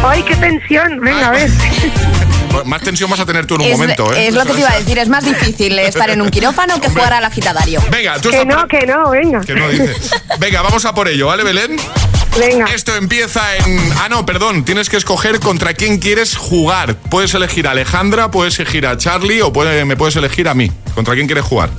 Ay, 0.04 0.22
qué 0.24 0.34
tensión. 0.36 1.00
Venga, 1.00 1.28
a 1.28 1.30
ver. 1.30 1.50
Más 2.64 2.82
tensión 2.82 3.08
vas 3.08 3.20
a 3.20 3.26
tener 3.26 3.46
tú 3.46 3.54
en 3.54 3.60
un 3.60 3.66
Es, 3.68 3.78
momento, 3.78 4.12
¿eh? 4.12 4.26
es 4.26 4.34
lo 4.34 4.44
que 4.44 4.52
te 4.54 4.58
iba 4.60 4.70
a 4.70 4.76
decir, 4.76 4.98
es 4.98 5.08
más 5.08 5.24
difícil 5.24 5.78
estar 5.78 6.10
en 6.10 6.20
un 6.20 6.30
quirófano 6.30 6.80
que 6.80 6.88
jugar 6.88 7.12
al 7.12 7.24
agitadario. 7.24 7.80
Venga, 7.92 8.18
tú 8.20 8.28
Que 8.30 8.40
estás 8.42 8.56
no, 8.56 8.66
que 8.66 8.86
no, 8.86 9.10
venga. 9.10 9.40
Que 9.40 9.54
no 9.54 9.68
dice. 9.68 9.94
Venga, 10.40 10.60
vamos 10.60 10.84
a 10.84 10.92
por 10.92 11.06
ello, 11.06 11.28
¿vale, 11.28 11.44
Belén? 11.44 11.76
Venga. 12.38 12.66
Esto 12.66 12.94
empieza 12.94 13.56
en. 13.56 13.92
Ah, 14.00 14.08
no, 14.08 14.24
perdón. 14.24 14.64
Tienes 14.64 14.88
que 14.88 14.96
escoger 14.96 15.40
contra 15.40 15.74
quién 15.74 15.98
quieres 15.98 16.36
jugar. 16.36 16.94
Puedes 17.10 17.34
elegir 17.34 17.66
a 17.66 17.72
Alejandra, 17.72 18.30
puedes 18.30 18.58
elegir 18.60 18.86
a 18.86 18.96
Charlie 18.96 19.42
o 19.42 19.52
puede- 19.52 19.84
me 19.84 19.96
puedes 19.96 20.16
elegir 20.16 20.48
a 20.48 20.54
mí. 20.54 20.70
¿Contra 20.94 21.14
quién 21.14 21.26
quieres 21.26 21.44
jugar? 21.44 21.70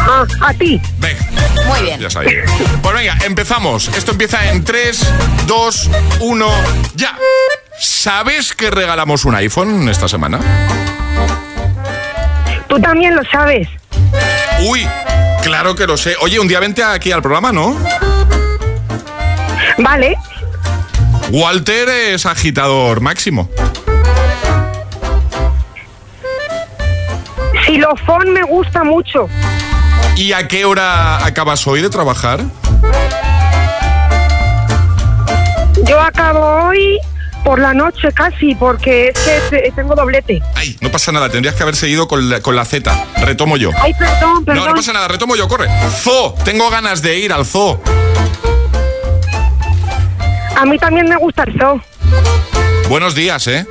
Ah, 0.00 0.24
a 0.40 0.54
ti. 0.54 0.80
Venga. 0.98 1.20
Muy 1.66 1.80
bien. 1.82 2.00
Ya 2.00 2.08
sabía. 2.08 2.44
Pues 2.82 2.94
venga, 2.94 3.18
empezamos. 3.26 3.88
Esto 3.88 4.12
empieza 4.12 4.50
en 4.50 4.64
3, 4.64 5.00
2, 5.46 5.90
1, 6.20 6.50
ya. 6.94 7.14
¿Sabes 7.80 8.54
que 8.54 8.70
regalamos 8.70 9.24
un 9.24 9.34
iPhone 9.34 9.88
esta 9.88 10.08
semana? 10.08 10.40
Tú 12.68 12.80
también 12.80 13.14
lo 13.14 13.22
sabes. 13.30 13.68
Uy, 14.66 14.86
claro 15.42 15.74
que 15.74 15.86
lo 15.86 15.96
sé. 15.96 16.16
Oye, 16.20 16.38
un 16.38 16.48
día 16.48 16.60
vente 16.60 16.82
aquí 16.82 17.12
al 17.12 17.22
programa, 17.22 17.52
¿no? 17.52 17.76
Vale. 19.88 20.18
Walter 21.30 21.88
es 21.88 22.26
agitador 22.26 23.00
máximo. 23.00 23.48
Xilofón 27.64 28.34
me 28.34 28.42
gusta 28.42 28.84
mucho. 28.84 29.30
¿Y 30.14 30.32
a 30.34 30.46
qué 30.46 30.66
hora 30.66 31.24
acabas 31.24 31.66
hoy 31.66 31.80
de 31.80 31.88
trabajar? 31.88 32.40
Yo 35.86 35.98
acabo 36.02 36.66
hoy 36.66 36.98
por 37.42 37.58
la 37.58 37.72
noche 37.72 38.12
casi, 38.12 38.54
porque 38.56 39.08
es 39.08 39.18
que 39.20 39.40
te- 39.48 39.72
tengo 39.74 39.94
doblete. 39.94 40.42
Ay, 40.54 40.76
no 40.82 40.90
pasa 40.90 41.12
nada, 41.12 41.30
tendrías 41.30 41.54
que 41.54 41.62
haber 41.62 41.76
seguido 41.76 42.06
con 42.08 42.28
la, 42.28 42.42
con 42.42 42.54
la 42.56 42.66
Z. 42.66 42.92
Retomo 43.22 43.56
yo. 43.56 43.70
Ay, 43.80 43.94
perdón, 43.94 44.34
No, 44.40 44.44
perdón. 44.44 44.66
no 44.68 44.74
pasa 44.74 44.92
nada, 44.92 45.08
retomo 45.08 45.34
yo, 45.34 45.48
corre. 45.48 45.66
Zoo, 46.02 46.34
tengo 46.44 46.68
ganas 46.68 47.00
de 47.00 47.18
ir 47.20 47.32
al 47.32 47.46
zoo. 47.46 47.80
A 50.58 50.64
mí 50.64 50.76
también 50.76 51.08
me 51.08 51.16
gusta 51.16 51.44
el 51.44 51.56
zoo. 51.56 51.80
Buenos 52.88 53.14
días, 53.14 53.46
¿eh? 53.46 53.64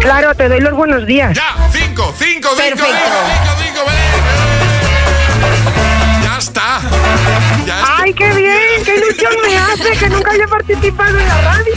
Claro, 0.00 0.34
te 0.34 0.48
doy 0.48 0.58
los 0.58 0.74
buenos 0.74 1.06
días. 1.06 1.32
¡Ya! 1.32 1.54
¡Cinco, 1.70 2.12
cinco, 2.18 2.48
cinco! 2.48 2.56
Perfecto. 2.56 2.86
cinco, 2.88 3.54
cinco, 3.62 3.80
Belén! 3.86 4.24
¡Ya 6.24 6.38
está! 6.38 6.80
Ya 7.66 7.80
está. 7.80 8.02
¡Ay, 8.02 8.14
qué 8.14 8.28
bien! 8.34 8.84
¡Qué 8.84 8.96
ilusión 8.96 9.32
me 9.46 9.58
hace 9.58 9.96
que 9.96 10.08
nunca 10.08 10.32
haya 10.32 10.48
participado 10.48 11.16
en 11.20 11.28
la 11.28 11.42
radio! 11.42 11.74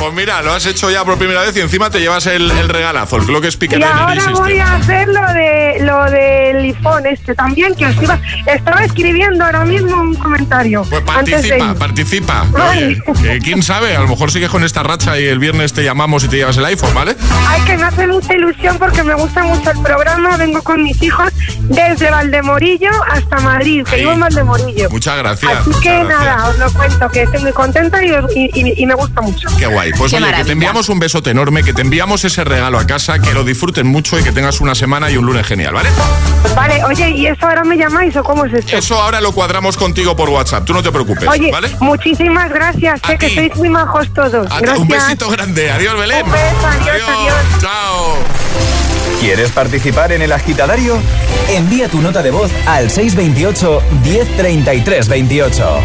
Pues 0.00 0.12
mira, 0.12 0.42
lo 0.42 0.52
has 0.52 0.66
hecho 0.66 0.90
ya 0.90 1.02
por 1.04 1.16
primera 1.16 1.40
vez 1.42 1.56
y 1.56 1.60
encima 1.60 1.88
te 1.88 1.98
llevas 1.98 2.26
el, 2.26 2.50
el 2.50 2.68
regalazo, 2.68 3.16
el 3.16 3.24
Clock 3.24 3.46
Speaker 3.46 3.78
Y 3.78 3.82
ahora 3.82 4.04
voy 4.32 4.52
System. 4.52 4.60
a 4.60 4.74
hacer 4.76 5.08
lo 5.08 5.32
de 5.32 5.78
lo 5.80 6.04
del 6.10 6.56
iPhone 6.64 7.06
este 7.06 7.34
también, 7.34 7.74
que 7.74 7.86
os 7.86 8.02
iba, 8.02 8.18
estaba 8.46 8.84
escribiendo 8.84 9.44
ahora 9.44 9.64
mismo 9.64 9.96
un 10.00 10.14
comentario. 10.14 10.82
Pues 10.90 11.00
de 11.00 11.06
participa, 11.06 11.74
participa. 11.74 12.44
Vale. 12.50 13.00
Oye, 13.06 13.22
que 13.22 13.38
quién 13.38 13.62
sabe, 13.62 13.96
a 13.96 14.00
lo 14.00 14.08
mejor 14.08 14.30
sigues 14.30 14.50
con 14.50 14.62
esta 14.62 14.82
racha 14.82 15.18
y 15.18 15.24
el 15.24 15.38
viernes 15.38 15.72
te 15.72 15.82
llamamos 15.82 16.24
y 16.24 16.28
te 16.28 16.36
llevas 16.36 16.56
el 16.58 16.66
iPhone, 16.66 16.92
¿vale? 16.94 17.16
Ay, 17.48 17.62
que 17.62 17.76
me 17.78 17.84
hace 17.84 18.06
mucha 18.06 18.34
ilusión 18.34 18.76
porque 18.78 19.02
me 19.02 19.14
gusta 19.14 19.42
mucho 19.44 19.70
el 19.70 19.80
programa. 19.80 20.36
Vengo 20.36 20.62
con 20.62 20.82
mis 20.82 21.02
hijos 21.02 21.32
desde 21.60 22.10
Valdemorillo 22.10 22.90
hasta 23.10 23.38
Madrid, 23.40 23.84
que 23.88 23.96
vivo 23.96 24.12
en 24.12 24.20
Valdemorillo. 24.20 24.90
Muchas 24.90 25.16
gracias. 25.18 25.52
Así 25.60 25.70
que 25.82 25.88
gracias. 26.04 26.08
nada, 26.08 26.48
os 26.48 26.58
lo 26.58 26.70
cuento, 26.72 27.08
que 27.08 27.22
estoy 27.22 27.40
muy 27.40 27.52
contenta 27.52 28.04
y, 28.04 28.10
os- 28.10 28.36
y- 28.36 28.50
y- 28.52 28.82
y 28.82 28.86
me 28.86 28.94
gusta 28.94 29.20
mucho. 29.22 29.48
Qué 29.58 29.66
guay. 29.66 29.83
Pues 29.92 30.10
Qué 30.12 30.18
oye, 30.18 30.32
que 30.34 30.44
te 30.44 30.52
enviamos 30.52 30.88
un 30.88 30.98
besote 30.98 31.30
enorme, 31.30 31.62
que 31.62 31.72
te 31.72 31.82
enviamos 31.82 32.24
ese 32.24 32.44
regalo 32.44 32.78
a 32.78 32.86
casa, 32.86 33.18
que 33.18 33.32
lo 33.32 33.44
disfruten 33.44 33.86
mucho 33.86 34.18
y 34.18 34.22
que 34.22 34.32
tengas 34.32 34.60
una 34.60 34.74
semana 34.74 35.10
y 35.10 35.16
un 35.16 35.26
lunes 35.26 35.46
genial, 35.46 35.74
¿vale? 35.74 35.88
Vale, 36.54 36.84
oye, 36.84 37.10
¿y 37.10 37.26
eso 37.26 37.46
ahora 37.46 37.64
me 37.64 37.76
llamáis 37.76 38.16
o 38.16 38.24
cómo 38.24 38.44
es 38.44 38.52
esto? 38.54 38.76
Eso 38.76 39.00
ahora 39.00 39.20
lo 39.20 39.32
cuadramos 39.32 39.76
contigo 39.76 40.14
por 40.16 40.30
WhatsApp, 40.30 40.64
tú 40.64 40.72
no 40.72 40.82
te 40.82 40.90
preocupes, 40.92 41.28
Oye, 41.28 41.50
¿vale? 41.50 41.70
muchísimas 41.80 42.50
gracias, 42.50 43.00
sé 43.06 43.18
que 43.18 43.28
ti. 43.28 43.34
sois 43.34 43.56
muy 43.56 43.68
majos 43.68 44.08
todos. 44.14 44.46
A 44.50 44.58
ti, 44.58 44.62
Gracias. 44.64 44.78
un 44.78 44.88
besito 44.88 45.28
grande. 45.30 45.70
Adiós, 45.70 45.98
Belén. 45.98 46.24
Un 46.24 46.32
beso, 46.32 46.66
adiós, 46.66 47.08
adiós. 47.08 47.34
Chao. 47.60 48.16
¿Quieres 49.20 49.50
participar 49.52 50.12
en 50.12 50.22
el 50.22 50.32
agitadario? 50.32 50.98
Envía 51.48 51.88
tu 51.88 52.00
nota 52.02 52.22
de 52.22 52.30
voz 52.30 52.50
al 52.66 52.90
628 52.90 53.82
1033 54.04 55.08
28. 55.08 55.80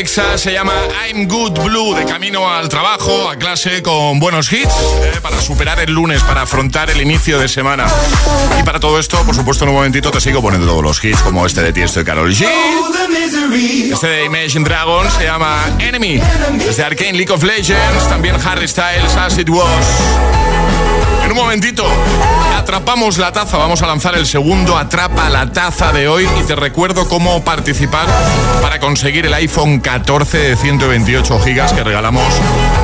Rexa, 0.00 0.38
se 0.38 0.50
llama 0.50 0.72
I'm 1.06 1.28
Good 1.28 1.62
Blue, 1.62 1.94
de 1.94 2.06
camino 2.06 2.50
al 2.50 2.70
trabajo, 2.70 3.28
a 3.28 3.36
clase, 3.36 3.82
con 3.82 4.18
buenos 4.18 4.50
hits, 4.50 4.72
eh, 5.02 5.18
para 5.20 5.38
superar 5.42 5.78
el 5.78 5.92
lunes, 5.92 6.22
para 6.22 6.40
afrontar 6.40 6.88
el 6.88 7.02
inicio 7.02 7.38
de 7.38 7.48
semana. 7.48 7.86
Y 8.58 8.62
para 8.62 8.80
todo 8.80 8.98
esto, 8.98 9.22
por 9.26 9.34
supuesto, 9.34 9.64
en 9.64 9.68
un 9.68 9.76
momentito 9.76 10.10
te 10.10 10.18
sigo 10.18 10.40
poniendo 10.40 10.66
todos 10.66 10.82
los 10.82 11.04
hits, 11.04 11.20
como 11.20 11.44
este 11.44 11.60
de 11.60 11.74
Tiesto 11.74 12.00
y 12.00 12.04
Carol 12.04 12.32
G. 12.32 12.46
Este 13.92 14.06
de 14.06 14.24
Imagine 14.24 14.64
Dragons 14.64 15.12
se 15.12 15.24
llama 15.24 15.66
Enemy, 15.78 16.18
desde 16.64 16.82
Arcane 16.82 17.12
League 17.12 17.30
of 17.30 17.42
Legends, 17.42 18.08
también 18.08 18.36
Harry 18.42 18.68
Styles, 18.68 19.14
As 19.16 19.36
It 19.36 19.50
Was. 19.50 20.59
Un 21.30 21.36
momentito, 21.36 21.84
atrapamos 22.56 23.16
la 23.18 23.30
taza. 23.30 23.56
Vamos 23.56 23.80
a 23.82 23.86
lanzar 23.86 24.16
el 24.16 24.26
segundo 24.26 24.76
Atrapa 24.76 25.28
la 25.28 25.52
taza 25.52 25.92
de 25.92 26.08
hoy. 26.08 26.28
Y 26.40 26.42
te 26.42 26.56
recuerdo 26.56 27.06
cómo 27.08 27.44
participar 27.44 28.06
para 28.60 28.80
conseguir 28.80 29.26
el 29.26 29.34
iPhone 29.34 29.78
14 29.78 30.38
de 30.38 30.56
128 30.56 31.38
gigas 31.40 31.72
que 31.72 31.84
regalamos 31.84 32.24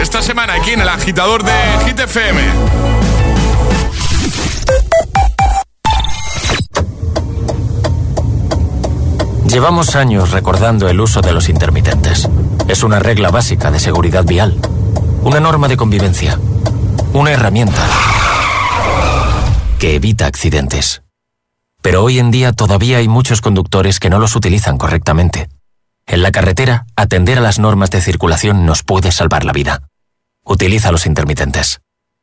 esta 0.01 0.23
semana 0.23 0.55
aquí 0.55 0.71
en 0.71 0.81
el 0.81 0.89
agitador 0.89 1.43
de 1.43 1.53
Hit 1.87 1.99
FM. 1.99 2.41
Llevamos 9.49 9.97
años 9.97 10.31
recordando 10.31 10.89
el 10.89 11.01
uso 11.01 11.21
de 11.21 11.33
los 11.33 11.49
intermitentes. 11.49 12.29
Es 12.69 12.85
una 12.85 13.01
regla 13.01 13.31
básica 13.31 13.73
de 13.73 13.81
seguridad 13.81 14.25
vial, 14.25 14.57
una 15.23 15.41
norma 15.41 15.67
de 15.67 15.77
convivencia, 15.77 16.39
una 17.13 17.33
herramienta 17.33 18.16
que 19.79 19.95
evita 19.95 20.27
accidentes. 20.27 21.03
Pero 21.83 22.03
hoy 22.03 22.19
en 22.19 22.31
día 22.31 22.53
todavía 22.53 22.99
hay 22.99 23.09
muchos 23.09 23.41
conductores 23.41 24.01
que 24.01 24.11
no 24.11 24.19
los 24.19 24.35
utilizan 24.35 24.79
correctamente. 24.79 25.49
En 26.07 26.23
la 26.23 26.33
carretera, 26.33 26.87
atender 26.97 27.39
a 27.39 27.43
las 27.43 27.59
normas 27.59 27.91
de 27.91 28.01
circulación 28.01 28.65
nos 28.65 28.83
puede 28.83 29.13
salvar 29.13 29.45
la 29.45 29.53
vida. 29.53 29.89
Utiliza 30.45 30.93
los 30.93 31.07
intermitentes. 31.07 31.81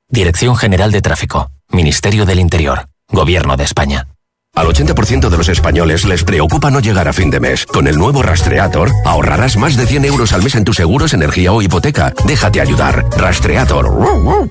Dirección 0.09 0.55
General 0.55 0.91
de 0.91 1.01
Tráfico, 1.01 1.51
Ministerio 1.69 2.25
del 2.25 2.39
Interior, 2.39 2.87
Gobierno 3.09 3.57
de 3.57 3.63
España. 3.65 4.07
Al 4.55 4.67
80% 4.67 5.29
de 5.29 5.37
los 5.37 5.49
españoles 5.49 6.05
les 6.05 6.23
preocupa 6.23 6.69
no 6.69 6.79
llegar 6.79 7.07
a 7.07 7.13
fin 7.13 7.31
de 7.31 7.39
mes. 7.39 7.65
Con 7.65 7.87
el 7.87 7.97
nuevo 7.97 8.21
Rastreator 8.21 8.91
ahorrarás 9.03 9.57
más 9.57 9.75
de 9.75 9.87
100 9.87 10.05
euros 10.05 10.31
al 10.31 10.43
mes 10.43 10.53
en 10.53 10.63
tus 10.63 10.75
seguros, 10.75 11.15
energía 11.15 11.51
o 11.51 11.63
hipoteca. 11.63 12.13
Déjate 12.27 12.61
ayudar. 12.61 13.03
Rastreator. 13.17 13.91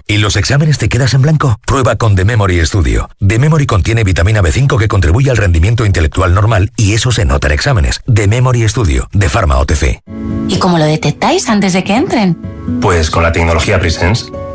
¿Y 0.09 0.19
los 0.19 0.35
exámenes 0.35 0.79
te 0.79 0.89
quedas 0.89 1.15
en 1.15 1.23
blanco? 1.23 1.61
Prueba 1.65 1.95
con 1.95 2.17
The 2.17 2.25
Memory 2.25 2.67
Studio. 2.67 3.11
The 3.25 3.39
Memory 3.39 3.67
contiene 3.67 4.03
vitamina 4.03 4.43
B5 4.43 4.77
que 4.77 4.89
contribuye 4.89 5.31
al 5.31 5.37
rendimiento 5.37 5.87
intelectual 5.87 6.35
normal 6.35 6.73
y 6.77 6.95
eso 6.95 7.13
se 7.13 7.25
nota 7.25 7.47
en 7.47 7.53
exámenes. 7.53 8.01
The 8.13 8.27
Memory 8.27 8.69
Studio, 8.69 9.09
de 9.13 9.29
Pharma 9.29 9.59
OTC. 9.59 10.03
¿Y 10.49 10.59
cómo 10.59 10.79
lo 10.79 10.85
detectáis 10.85 11.49
antes 11.49 11.75
de 11.75 11.85
que 11.85 11.95
entren? 11.95 12.37
Pues 12.81 13.09
con 13.09 13.23
la 13.23 13.31
tecnología 13.31 13.79
Presence. 13.79 14.33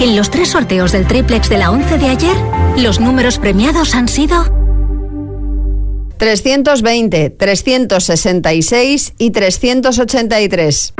En 0.00 0.16
los 0.16 0.30
tres 0.30 0.50
sorteos 0.50 0.92
del 0.92 1.06
triplex 1.06 1.48
de 1.48 1.58
la 1.58 1.70
11 1.70 1.98
de 1.98 2.06
ayer, 2.06 2.36
los 2.76 3.00
números 3.00 3.38
premiados 3.38 3.94
han 3.94 4.08
sido 4.08 4.44
320, 6.18 7.30
366 7.30 9.14
y 9.18 9.30
383. 9.30 10.94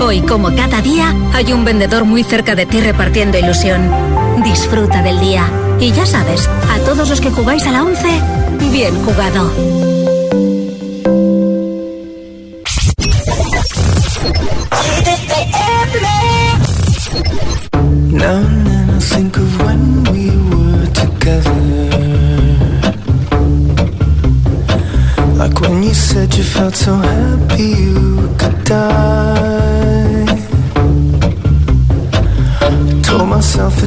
Hoy, 0.00 0.20
como 0.22 0.54
cada 0.54 0.80
día, 0.80 1.14
hay 1.32 1.52
un 1.52 1.64
vendedor 1.64 2.04
muy 2.04 2.24
cerca 2.24 2.54
de 2.54 2.66
ti 2.66 2.80
repartiendo 2.80 3.38
ilusión. 3.38 3.90
Disfruta 4.42 5.02
del 5.02 5.20
día. 5.20 5.48
Y 5.80 5.92
ya 5.92 6.06
sabes, 6.06 6.48
a 6.70 6.78
todos 6.84 7.08
los 7.08 7.20
que 7.20 7.30
jugáis 7.30 7.66
a 7.66 7.72
la 7.72 7.84
11, 7.84 8.08
bien 8.70 8.94
jugado. 9.04 9.50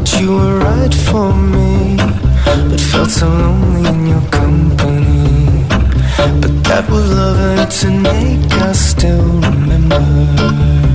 That 0.06 0.20
you 0.20 0.32
were 0.32 0.60
right 0.60 0.94
for 0.94 1.34
me, 1.34 1.98
but 2.70 2.80
felt 2.80 3.10
so 3.10 3.28
lonely 3.28 3.90
in 3.90 4.08
your 4.08 4.22
company. 4.30 5.66
But 6.42 6.64
that 6.66 6.86
was 6.90 7.10
love 7.10 7.40
and 7.60 7.72
to 7.80 7.90
make 7.92 8.54
us 8.62 8.80
still 8.80 9.42
remember. 9.42 10.95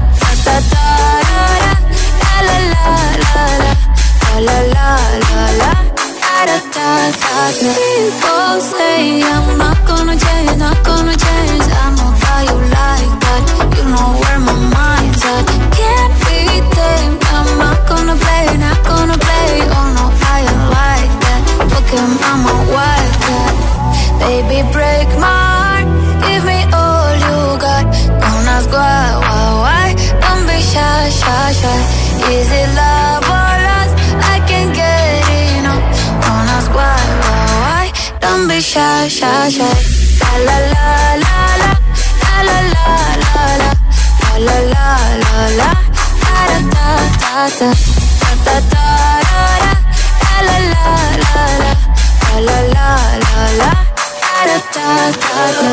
People 7.61 8.59
say 8.59 9.21
I'm 9.21 9.57
not 9.57 9.77
gonna 9.85 10.17
change, 10.17 10.57
not 10.57 10.83
gonna 10.83 11.15
change. 11.15 11.65
I 11.83 11.93
know 11.97 12.11
how 12.23 12.39
you 12.49 12.57
like 12.79 13.13
that. 13.23 13.43
You 13.77 13.83
know 13.93 14.09
where 14.21 14.39
my 14.39 14.55
mind's 14.73 15.21
at. 15.23 15.45
Can't. 15.77 16.11
I'm 17.33 17.49
not 17.59 17.79
gonna 17.87 18.15
play, 18.15 18.57
not 18.57 18.79
gonna 18.83 19.17
play. 19.17 19.61
Oh 19.77 19.87
no, 19.97 20.05
I 20.35 20.41
like 20.77 21.13
that. 21.23 21.41
I'm 22.29 22.41
a 22.53 22.57
wildcat. 22.73 23.53
Baby, 24.21 24.59
break 24.71 25.07
my 25.19 25.29
heart. 25.53 25.87
Give 26.25 26.43
me 26.45 26.59
all 26.73 27.13
you 27.25 27.37
got. 27.61 27.85
Don't 28.21 28.47
ask 28.55 28.71
why. 28.71 29.30
Is 30.73 32.49
it 32.49 32.69
love 32.79 33.27
or 33.27 33.53
lust? 33.67 33.95
I 34.23 34.39
can't 34.47 34.73
get 34.73 35.27
enough. 35.59 35.83
Don't 36.23 36.47
ask 36.55 36.71
why, 36.73 36.95
why. 37.23 37.91
Don't 38.21 38.47
be 38.47 38.61
shy, 38.61 39.09
shy, 39.09 39.49
shy. 39.49 39.67
La 40.21 40.31
la 40.47 40.57
la 40.73 40.89
la 41.23 41.37
la. 41.61 41.71
La 42.23 42.37
la 42.47 42.59
la 42.75 42.87
la 43.23 43.43
la. 43.61 43.71
La 44.47 44.57
la 44.73 44.87
la 45.23 45.35
la. 45.59 45.69
Da 46.23 46.39
da 46.51 46.85
da 47.21 47.35
da. 47.59 47.69
Da 48.21 48.31
da 48.45 48.55
da 48.71 48.87
da. 49.29 49.75
La 50.23 50.39
la 50.47 50.57
la 50.73 50.87
la 51.21 51.43
la. 51.61 51.71
La 52.31 52.39
la 52.47 52.59
la 52.75 52.89
la 53.25 53.43
la. 53.59 53.71
Da 54.47 54.55
da 54.75 54.87
da 55.21 55.43
da. 55.59 55.71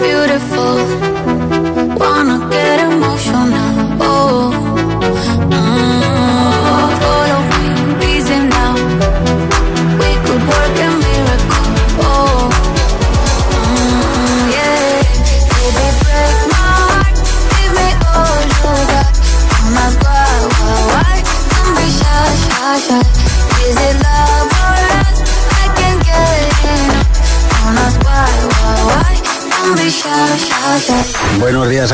Beautiful. 0.00 0.78
Wanna 2.00 2.36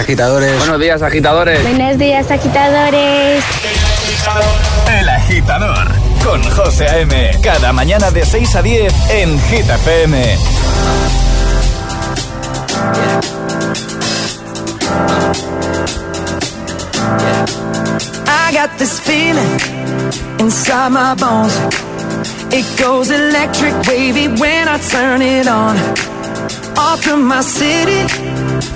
agitadores. 0.06 0.56
Buenos 0.58 0.80
días, 0.80 1.02
agitadores. 1.02 1.62
Buenos 1.64 1.98
días, 1.98 2.30
agitadores. 2.30 3.44
El 5.00 5.08
Agitador 5.08 5.88
con 6.22 6.40
José 6.52 6.86
A.M. 6.86 7.32
Cada 7.42 7.72
mañana 7.72 8.12
de 8.12 8.24
6 8.24 8.54
a 8.54 8.62
10 8.62 8.92
en 9.10 9.40
Hit 9.40 9.68
FM. 9.68 10.38
I 18.28 18.52
got 18.52 18.78
this 18.78 19.00
feeling 19.00 19.60
inside 20.38 20.90
my 20.92 21.16
bones. 21.16 21.56
It 22.52 22.64
goes 22.80 23.10
electric 23.10 23.74
wavy 23.88 24.28
when 24.28 24.68
I 24.68 24.78
turn 24.78 25.20
it 25.20 25.48
on. 25.48 25.76
Off 26.78 27.02
from 27.02 27.26
my 27.26 27.40
city, 27.40 28.06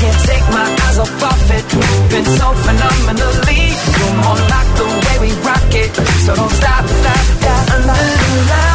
can't 0.00 0.20
take 0.24 0.46
my 0.48 0.66
eyes 0.84 0.98
off 0.98 1.22
of 1.30 1.50
it, 1.56 1.64
moving 1.76 2.24
so 2.24 2.48
phenomenally. 2.64 3.60
You're 3.98 4.16
more 4.24 4.40
like 4.54 4.70
the 4.80 4.88
way 5.04 5.16
we 5.24 5.30
rock 5.44 5.74
it, 5.74 5.92
so 6.24 6.34
don't 6.34 6.54
stop, 6.60 6.84
stop, 6.88 7.24
stop. 7.36 7.70
Under 7.74 7.92
the 7.92 8.36
lights, 8.48 8.69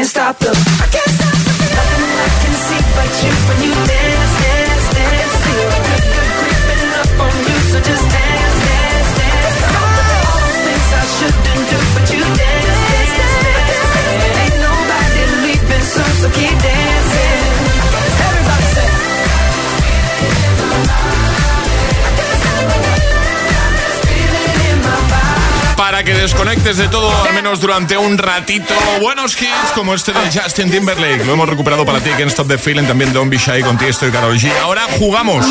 can't 0.00 0.08
stop 0.08 0.38
the 0.38 0.48
I 0.48 0.86
can't 0.86 1.10
stop 1.10 1.34
the 1.44 1.52
feeling. 1.60 1.76
Nothing 1.76 2.08
I 2.08 2.28
can 2.40 2.54
see 2.64 2.80
but 2.96 3.10
you 3.22 3.32
when 3.48 3.58
you 3.68 3.86
dance. 3.86 4.29
Desconectes 26.20 26.76
de 26.76 26.86
todo, 26.88 27.10
al 27.26 27.34
menos 27.34 27.60
durante 27.60 27.96
un 27.96 28.18
ratito. 28.18 28.74
Buenos 29.00 29.40
hits 29.40 29.72
como 29.74 29.94
este 29.94 30.12
de 30.12 30.20
Justin 30.30 30.70
Timberlake. 30.70 31.24
Lo 31.24 31.32
hemos 31.32 31.48
recuperado 31.48 31.86
para 31.86 32.00
ti, 32.00 32.10
Can't 32.10 32.30
Stop 32.30 32.46
the 32.46 32.58
Feeling, 32.58 32.84
también 32.84 33.10
Don't 33.14 33.30
Be 33.30 33.38
Shy 33.38 33.62
con 33.62 33.78
Tiesto 33.78 34.06
y 34.06 34.10
Karol 34.10 34.36
G. 34.36 34.50
Ahora 34.60 34.82
jugamos. 34.98 35.46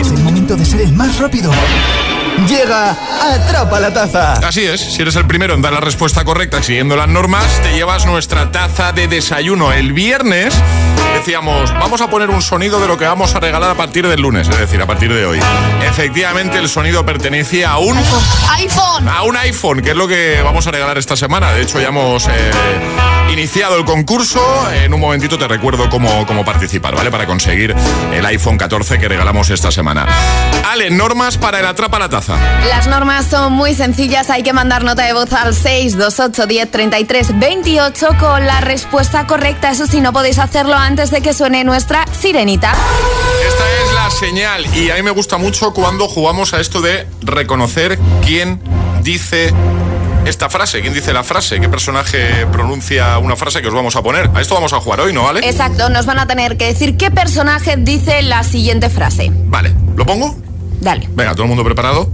Es 0.00 0.10
el 0.12 0.20
momento 0.20 0.56
de 0.56 0.64
ser 0.64 0.80
el 0.80 0.92
más 0.92 1.18
rápido. 1.18 1.52
Llega 2.48 2.96
Atrapa 3.22 3.80
la 3.80 3.92
Taza. 3.92 4.34
Así 4.34 4.64
es, 4.64 4.80
si 4.80 5.02
eres 5.02 5.16
el 5.16 5.26
primero 5.26 5.54
en 5.54 5.62
dar 5.62 5.72
la 5.72 5.80
respuesta 5.80 6.24
correcta 6.24 6.62
siguiendo 6.62 6.96
las 6.96 7.08
normas, 7.08 7.60
te 7.62 7.72
llevas 7.72 8.06
nuestra 8.06 8.50
taza 8.50 8.92
de 8.92 9.08
desayuno. 9.08 9.72
El 9.72 9.92
viernes 9.92 10.54
decíamos, 11.14 11.72
vamos 11.72 12.00
a 12.00 12.10
poner 12.10 12.28
un 12.30 12.42
sonido 12.42 12.80
de 12.80 12.88
lo 12.88 12.98
que 12.98 13.06
vamos 13.06 13.34
a 13.34 13.40
regalar 13.40 13.70
a 13.70 13.74
partir 13.74 14.06
del 14.08 14.20
lunes, 14.20 14.48
es 14.48 14.58
decir, 14.58 14.82
a 14.82 14.86
partir 14.86 15.12
de 15.14 15.24
hoy. 15.24 15.40
Efectivamente, 15.86 16.58
el 16.58 16.68
sonido 16.68 17.06
pertenecía 17.06 17.70
a 17.70 17.78
un 17.78 17.96
iPhone. 18.56 19.08
a 19.08 19.22
un 19.22 19.36
iPhone, 19.36 19.80
que 19.80 19.90
es 19.90 19.96
lo 19.96 20.08
que 20.08 20.42
vamos 20.42 20.66
a 20.66 20.70
regalar 20.70 20.98
esta 20.98 21.16
semana. 21.16 21.52
De 21.52 21.62
hecho, 21.62 21.80
ya 21.80 21.88
hemos 21.88 22.26
eh, 22.26 22.50
iniciado 23.32 23.76
el 23.76 23.84
concurso. 23.84 24.40
En 24.72 24.94
un 24.94 25.00
momentito 25.00 25.38
te 25.38 25.48
recuerdo 25.48 25.88
cómo, 25.90 26.26
cómo 26.26 26.44
participar, 26.44 26.94
¿vale? 26.94 27.10
Para 27.10 27.26
conseguir 27.26 27.74
el 28.12 28.26
iPhone 28.26 28.58
14 28.58 28.98
que 28.98 29.08
regalamos 29.08 29.50
esta 29.50 29.70
semana. 29.70 30.06
Ale, 30.70 30.90
normas 30.90 31.38
para 31.38 31.60
el 31.60 31.66
Atrapa 31.66 31.98
la 31.98 32.08
Taza. 32.08 32.36
Las 32.68 32.86
normas 32.86 33.26
son 33.26 33.52
muy 33.52 33.74
sencillas, 33.74 34.30
hay 34.30 34.42
que 34.42 34.52
mandar 34.52 34.84
nota 34.84 35.04
de 35.04 35.12
voz 35.12 35.32
al 35.32 35.54
628 35.54 36.46
10 36.46 36.70
33 36.70 37.38
28 37.38 38.08
con 38.18 38.46
la 38.46 38.60
respuesta 38.60 39.26
correcta. 39.26 39.70
Eso 39.70 39.86
sí, 39.86 40.00
no 40.00 40.12
podéis 40.12 40.38
hacerlo 40.38 40.74
antes 40.74 41.10
de 41.10 41.20
que 41.20 41.34
suene 41.34 41.64
nuestra 41.64 42.04
sirenita. 42.18 42.72
Esta 43.46 43.64
es 43.82 43.94
la 43.94 44.10
señal 44.10 44.66
y 44.74 44.90
a 44.90 44.94
mí 44.94 45.02
me 45.02 45.10
gusta 45.10 45.38
mucho 45.38 45.72
cuando 45.72 46.08
jugamos 46.08 46.54
a 46.54 46.60
esto 46.60 46.80
de 46.80 47.06
reconocer 47.22 47.98
quién 48.24 48.60
dice 49.02 49.52
esta 50.26 50.48
frase, 50.48 50.80
quién 50.80 50.94
dice 50.94 51.12
la 51.12 51.22
frase, 51.22 51.60
qué 51.60 51.68
personaje 51.68 52.46
pronuncia 52.50 53.18
una 53.18 53.36
frase 53.36 53.60
que 53.60 53.68
os 53.68 53.74
vamos 53.74 53.96
a 53.96 54.02
poner. 54.02 54.30
A 54.34 54.40
esto 54.40 54.54
vamos 54.54 54.72
a 54.72 54.80
jugar 54.80 55.00
hoy, 55.00 55.12
¿no 55.12 55.24
vale? 55.24 55.40
Exacto, 55.48 55.88
nos 55.88 56.06
van 56.06 56.18
a 56.18 56.26
tener 56.26 56.56
que 56.56 56.66
decir 56.66 56.96
qué 56.96 57.10
personaje 57.10 57.76
dice 57.76 58.22
la 58.22 58.42
siguiente 58.42 58.90
frase. 58.90 59.30
Vale, 59.32 59.74
¿lo 59.96 60.06
pongo? 60.06 60.36
Dale. 60.80 61.08
Venga, 61.12 61.32
todo 61.32 61.42
el 61.42 61.48
mundo 61.48 61.64
preparado. 61.64 62.10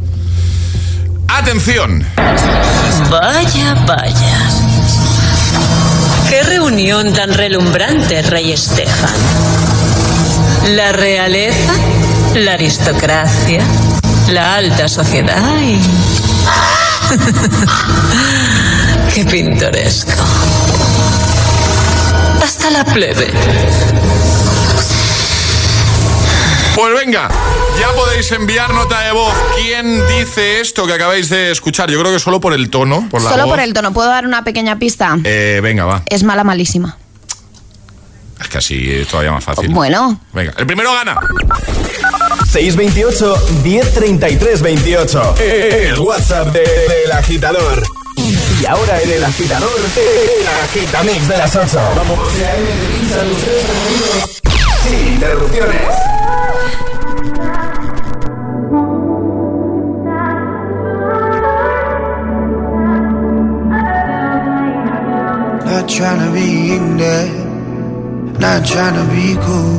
Atención. 1.28 2.04
Vaya, 3.10 3.74
vaya. 3.86 4.50
Qué 6.28 6.42
reunión 6.42 7.12
tan 7.12 7.34
relumbrante, 7.34 8.22
Rey 8.22 8.52
Estefan. 8.52 9.10
La 10.76 10.92
realeza, 10.92 11.72
la 12.34 12.52
aristocracia, 12.54 13.64
la 14.28 14.56
alta 14.56 14.88
sociedad 14.88 15.60
y... 15.62 15.80
Qué 19.14 19.24
pintoresco. 19.24 20.12
Hasta 22.42 22.70
la 22.70 22.84
plebe. 22.84 23.26
Pues 26.74 26.94
venga, 26.94 27.28
ya 27.78 27.88
podéis 27.94 28.30
enviar 28.32 28.72
nota 28.72 29.00
de 29.00 29.12
voz. 29.12 29.34
¿Quién 29.60 30.00
dice 30.06 30.60
esto 30.60 30.86
que 30.86 30.94
acabáis 30.94 31.28
de 31.28 31.50
escuchar? 31.50 31.90
Yo 31.90 31.98
creo 32.00 32.12
que 32.12 32.20
solo 32.20 32.40
por 32.40 32.54
el 32.54 32.70
tono, 32.70 33.08
por 33.10 33.20
la 33.22 33.30
Solo 33.30 33.44
voz. 33.44 33.52
por 33.54 33.60
el 33.60 33.72
tono, 33.74 33.92
¿puedo 33.92 34.08
dar 34.08 34.24
una 34.24 34.44
pequeña 34.44 34.78
pista? 34.78 35.18
Eh, 35.24 35.60
venga, 35.62 35.84
va. 35.84 36.02
Es 36.06 36.22
mala, 36.22 36.44
malísima. 36.44 36.96
Es 38.40 38.48
que 38.48 38.58
así 38.58 38.90
es 38.90 39.08
todavía 39.08 39.32
más 39.32 39.44
fácil. 39.44 39.68
Bueno. 39.70 40.18
Venga, 40.32 40.54
el 40.56 40.66
primero 40.66 40.94
gana. 40.94 41.18
628 42.50 43.36
1033 43.62 44.60
28. 44.62 45.34
El 45.38 45.98
WhatsApp 46.00 46.48
de- 46.52 46.60
del 46.60 47.12
agitador. 47.12 47.82
Y 48.60 48.66
ahora 48.66 49.00
en 49.00 49.10
el 49.12 49.24
agitador, 49.24 49.70
el 49.96 50.46
agitamix 50.64 51.28
de 51.28 51.38
las 51.38 51.54
8. 51.56 51.78
Vamos. 51.96 52.18
Sin 54.82 55.06
interrupciones. 55.14 55.80
Not 65.64 65.88
trying 65.88 66.18
to 66.26 66.32
be 66.32 66.74
in 66.74 66.96
there, 66.96 67.28
not 68.44 68.66
trying 68.66 68.94
to 69.00 69.04
be 69.14 69.34
cool, 69.46 69.78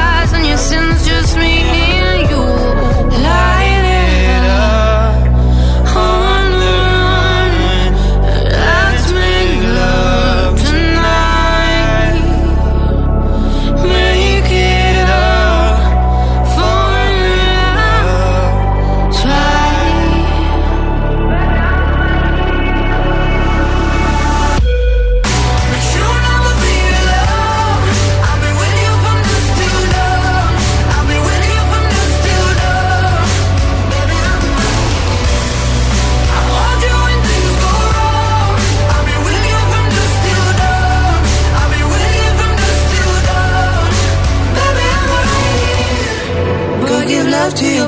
and 0.61 0.71
your 0.73 0.93
sins 0.93 1.07
just 1.07 1.37
me 1.37 1.90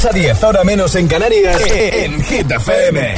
6 0.00 0.06
a 0.06 0.14
10, 0.14 0.44
ahora 0.44 0.64
menos 0.64 0.94
en 0.94 1.06
Canarias, 1.06 1.60
en 1.66 2.22
Hit 2.22 2.50
FM. 2.50 3.14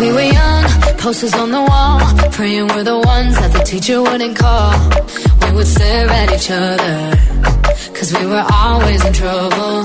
We 0.00 0.12
were 0.12 0.22
young, 0.22 0.64
posters 0.96 1.34
on 1.34 1.50
the 1.50 1.60
wall, 1.60 2.00
praying 2.30 2.68
we're 2.68 2.84
the 2.84 2.96
ones 3.04 3.38
that 3.38 3.52
the 3.52 3.62
teacher 3.62 4.00
wouldn't 4.00 4.38
call. 4.38 4.72
We 5.42 5.56
would 5.56 5.66
stare 5.66 6.08
at 6.08 6.32
each 6.32 6.50
other, 6.50 7.18
cause 7.92 8.14
we 8.18 8.24
were 8.24 8.46
always 8.50 9.04
in 9.04 9.12
trouble. 9.12 9.84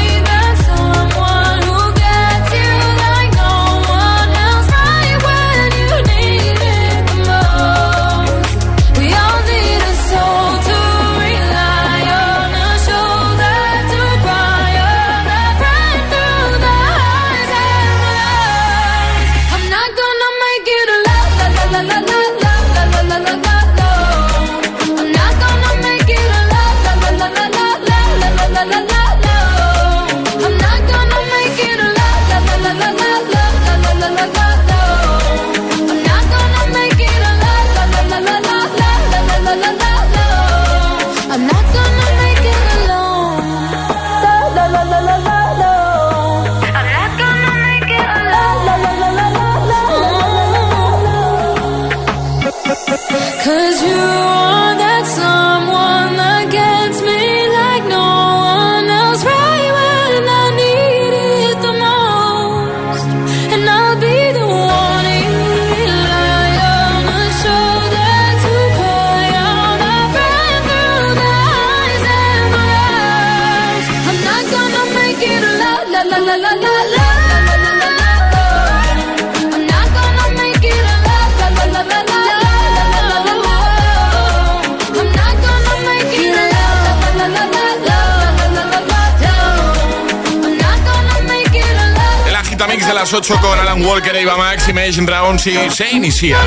De 92.91 92.95
las 92.95 93.13
8 93.13 93.39
con 93.39 93.57
Alan 93.57 93.81
Walker, 93.85 94.13
Eva 94.17 94.35
Max, 94.35 94.67
Imagine 94.67 95.05
Dragons 95.05 95.47
y 95.47 95.55
se 95.69 95.89
inicia. 95.91 96.37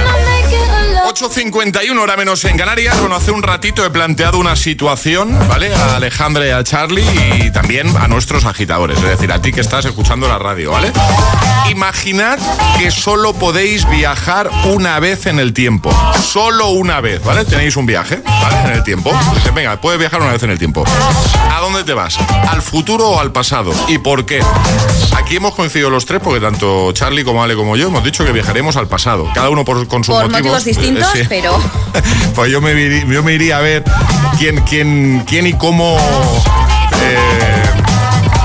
8.51 1.07 1.99
hora 1.99 2.17
menos 2.19 2.45
en 2.45 2.59
Canarias. 2.59 3.01
Bueno, 3.01 3.17
hace 3.17 3.31
un 3.31 3.43
ratito 3.43 3.85
he 3.85 3.91
planteado 3.91 4.39
una 4.39 4.55
situación, 4.55 5.39
¿vale? 5.49 5.75
A 5.75 5.97
Alejandra 5.97 6.47
y 6.47 6.51
a 6.51 6.65
Charlie 6.65 7.05
y 7.45 7.51
también 7.51 7.95
a 7.97 8.09
nuestros 8.09 8.45
agitadores. 8.45 8.99
Es 8.99 9.05
decir, 9.05 9.33
a 9.33 9.41
ti 9.41 9.53
que 9.53 9.61
estás 9.63 9.87
escuchando 9.87 10.29
la 10.29 10.39
radio, 10.39 10.73
¿vale? 10.73 10.93
Imaginad 11.71 12.39
que 12.79 12.91
solo 12.91 13.33
podéis 13.33 13.89
viajar 13.89 14.51
una 14.65 15.01
vez 15.01 15.27
en 15.27 15.39
el 15.39 15.53
tiempo. 15.53 15.91
Solo 16.23 16.71
una 16.71 17.01
vez, 17.01 17.23
¿vale? 17.25 17.45
Tenéis 17.45 17.77
un 17.77 17.87
viaje, 17.87 18.23
¿vale? 18.25 18.57
En 18.71 18.73
el 18.73 18.83
tiempo. 18.83 19.13
Dices, 19.35 19.55
Venga, 19.55 19.81
puedes 19.81 19.99
viajar 19.99 20.21
una 20.21 20.33
vez 20.33 20.43
en 20.43 20.51
el 20.51 20.59
tiempo. 20.59 20.85
¿A 21.51 21.61
dónde 21.61 21.85
te 21.85 21.95
vas? 21.95 22.19
¿Al 22.49 22.61
futuro 22.61 23.09
o 23.11 23.21
al 23.21 23.31
pasado? 23.31 23.73
¿Y 23.89 23.99
por 23.99 24.27
qué? 24.27 24.43
Aquí 25.17 25.37
hemos 25.37 25.55
coincidido 25.55 25.91
los 25.91 26.07
tres 26.07 26.21
porque 26.23 26.34
tanto 26.41 26.93
Charlie 26.93 27.25
como 27.25 27.43
Ale 27.43 27.55
como 27.55 27.77
yo 27.77 27.89
hemos 27.89 28.03
dicho 28.05 28.25
que 28.25 28.33
viajaremos 28.33 28.77
al 28.77 28.87
pasado. 28.89 29.29
Cada 29.35 29.51
uno 29.51 29.65
por, 29.65 29.87
con 29.89 30.05
sus 30.05 30.15
Por 30.15 30.25
motivos. 30.25 30.41
motivos 30.43 30.65
distintos, 30.65 31.15
Eh, 31.15 31.23
sí. 31.23 31.27
pero 31.29 31.59
Pues 32.35 32.51
yo 32.51 32.61
me, 32.61 33.05
yo 33.07 33.23
me 33.23 33.33
iría 33.35 33.59
a 33.59 33.61
ver 33.61 33.85
quién, 34.39 34.61
quién, 34.63 35.25
quién 35.27 35.47
y 35.47 35.53
cómo 35.55 35.97
eh, 37.03 37.63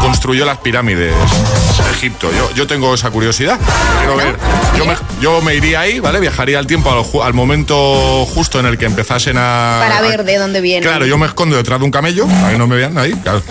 construyó 0.09 0.43
las 0.43 0.57
pirámides 0.57 1.13
de 1.13 1.91
Egipto. 1.91 2.31
Yo, 2.35 2.49
yo 2.55 2.65
tengo 2.65 2.95
esa 2.95 3.11
curiosidad. 3.11 3.59
Quiero 3.99 4.17
ver. 4.17 4.35
Yo 4.75 4.85
me, 4.85 4.95
yo 5.21 5.39
me 5.41 5.53
iría 5.53 5.81
ahí, 5.81 5.99
¿vale? 5.99 6.19
Viajaría 6.19 6.57
al 6.57 6.65
tiempo, 6.65 6.89
al, 6.91 7.21
al 7.27 7.33
momento 7.35 8.25
justo 8.25 8.59
en 8.59 8.65
el 8.65 8.79
que 8.79 8.85
empezasen 8.85 9.37
a. 9.37 9.77
para 9.79 10.01
ver 10.01 10.23
de 10.23 10.37
dónde 10.37 10.61
viene. 10.61 10.81
Claro, 10.85 11.05
yo 11.05 11.17
me 11.19 11.27
escondo 11.27 11.55
detrás 11.57 11.77
de 11.79 11.85
un 11.85 11.91
camello, 11.91 12.25
para 12.25 12.49
que 12.51 12.57
no 12.57 12.65
me 12.65 12.75
vean 12.75 12.97
ahí. 12.97 13.11
Claro. 13.21 13.43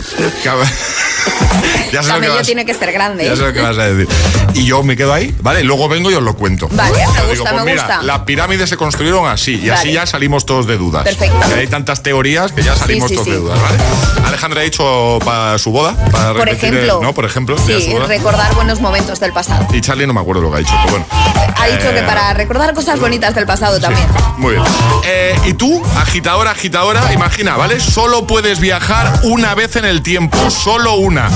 Claro. 0.43 0.59
ya 1.93 2.03
sé 2.03 2.09
lo 2.09 2.15
que 2.15 2.21
Camello 2.21 2.35
vas- 2.35 2.47
tiene 2.47 2.67
que 2.67 2.75
ser 2.75 2.93
grande. 2.93 3.25
ya 3.25 3.37
sé 3.37 3.43
lo 3.43 3.53
que 3.53 3.61
vas 3.61 3.79
a 3.79 3.85
decir. 3.89 4.09
Y 4.55 4.65
yo 4.65 4.83
me 4.83 4.97
quedo 4.97 5.13
ahí, 5.15 5.35
¿vale? 5.43 5.63
Luego 5.63 5.89
vengo 5.89 6.11
y 6.11 6.15
os 6.15 6.23
lo 6.23 6.35
cuento. 6.35 6.69
Vale, 6.73 6.97
me 6.99 7.05
gusta, 7.07 7.23
digo, 7.31 7.45
pues 7.45 7.55
me 7.65 7.71
mira, 7.71 7.83
gusta. 7.85 8.03
las 8.03 8.19
pirámides 8.21 8.69
se 8.69 8.77
construyeron 8.77 9.29
así 9.29 9.57
y 9.63 9.71
así 9.71 9.93
ya 9.93 10.07
salimos 10.07 10.45
todos 10.45 10.67
de 10.67 10.77
dudas. 10.77 11.05
Perfecto. 11.05 11.37
Hay 11.57 11.67
tantas 11.69 12.03
teorías 12.03 12.51
que 12.53 12.63
ya 12.63 12.75
salimos 12.75 13.09
sí, 13.11 13.15
todos 13.15 13.27
sí. 13.27 13.33
de 13.33 13.39
dudas, 13.39 13.61
¿vale? 13.61 13.79
Alejandra 14.27 14.61
ha 14.61 14.65
dicho 14.65 15.19
para 15.25 15.59
su 15.59 15.71
boda, 15.71 15.95
para 16.11 16.33
Por 16.49 16.57
ejemplo. 16.57 17.01
¿no? 17.03 17.13
Por 17.15 17.25
ejemplo, 17.25 17.57
ya 17.57 17.63
Sí, 17.79 17.95
recordar 18.07 18.55
buenos 18.55 18.81
momentos 18.81 19.21
del 19.21 19.33
pasado. 19.33 19.67
Y 19.73 19.81
Charlie 19.81 20.07
no 20.07 20.13
me 20.15 20.21
acuerdo 20.21 20.43
lo 20.43 20.51
que 20.51 20.57
ha 20.57 20.59
dicho, 20.61 20.75
pero 20.85 20.91
bueno. 20.93 21.07
Ha 21.61 21.67
dicho 21.67 21.91
que 21.93 21.99
Eh, 21.99 22.03
para 22.03 22.33
recordar 22.35 22.73
cosas 22.75 23.01
bonitas 23.01 23.35
del 23.35 23.47
pasado 23.47 23.81
también. 23.81 24.07
Muy 24.37 24.53
bien. 24.55 24.65
Eh, 25.05 25.37
y 25.47 25.53
tú, 25.55 25.83
agitadora, 25.97 26.53
agitadora, 26.53 27.13
imagina, 27.13 27.57
¿vale? 27.57 27.81
Solo 27.81 28.27
puedes 28.27 28.61
viajar 28.61 29.21
una 29.25 29.55
vez 29.55 29.77
en 29.77 29.85
el 29.85 30.03
tiempo, 30.03 30.39
solo 30.51 30.95
una. 30.95 31.29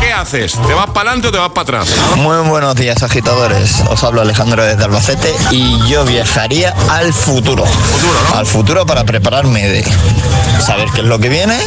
¿Qué 0.00 0.12
haces? 0.12 0.52
¿Te 0.66 0.72
vas 0.74 0.86
para 0.90 1.10
adelante 1.10 1.28
o 1.28 1.32
te 1.32 1.38
vas 1.38 1.50
para 1.50 1.62
atrás? 1.80 1.88
Muy 2.16 2.36
buenos 2.48 2.74
días 2.76 3.02
agitadores, 3.02 3.82
os 3.90 4.02
hablo 4.04 4.20
Alejandro 4.22 4.64
desde 4.64 4.84
Albacete 4.84 5.34
y 5.50 5.78
yo 5.88 6.04
viajaría 6.04 6.74
al 6.90 7.12
futuro. 7.12 7.64
Al 8.34 8.46
futuro 8.46 8.86
para 8.86 9.04
prepararme 9.04 9.66
de 9.68 9.84
saber 10.64 10.88
qué 10.94 11.00
es 11.02 11.06
lo 11.06 11.18
que 11.18 11.28
viene, 11.28 11.58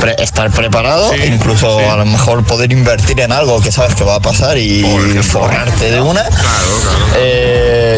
pre- 0.00 0.16
estar 0.18 0.50
preparado, 0.50 1.14
incluso 1.16 1.78
a 1.78 1.96
lo 1.96 2.04
mejor 2.06 2.33
poder 2.42 2.72
invertir 2.72 3.20
en 3.20 3.32
algo 3.32 3.60
que 3.60 3.70
sabes 3.70 3.94
que 3.94 4.04
va 4.04 4.16
a 4.16 4.20
pasar 4.20 4.58
y 4.58 4.82
forrarte 5.22 5.90
de 5.90 6.00
una. 6.00 6.24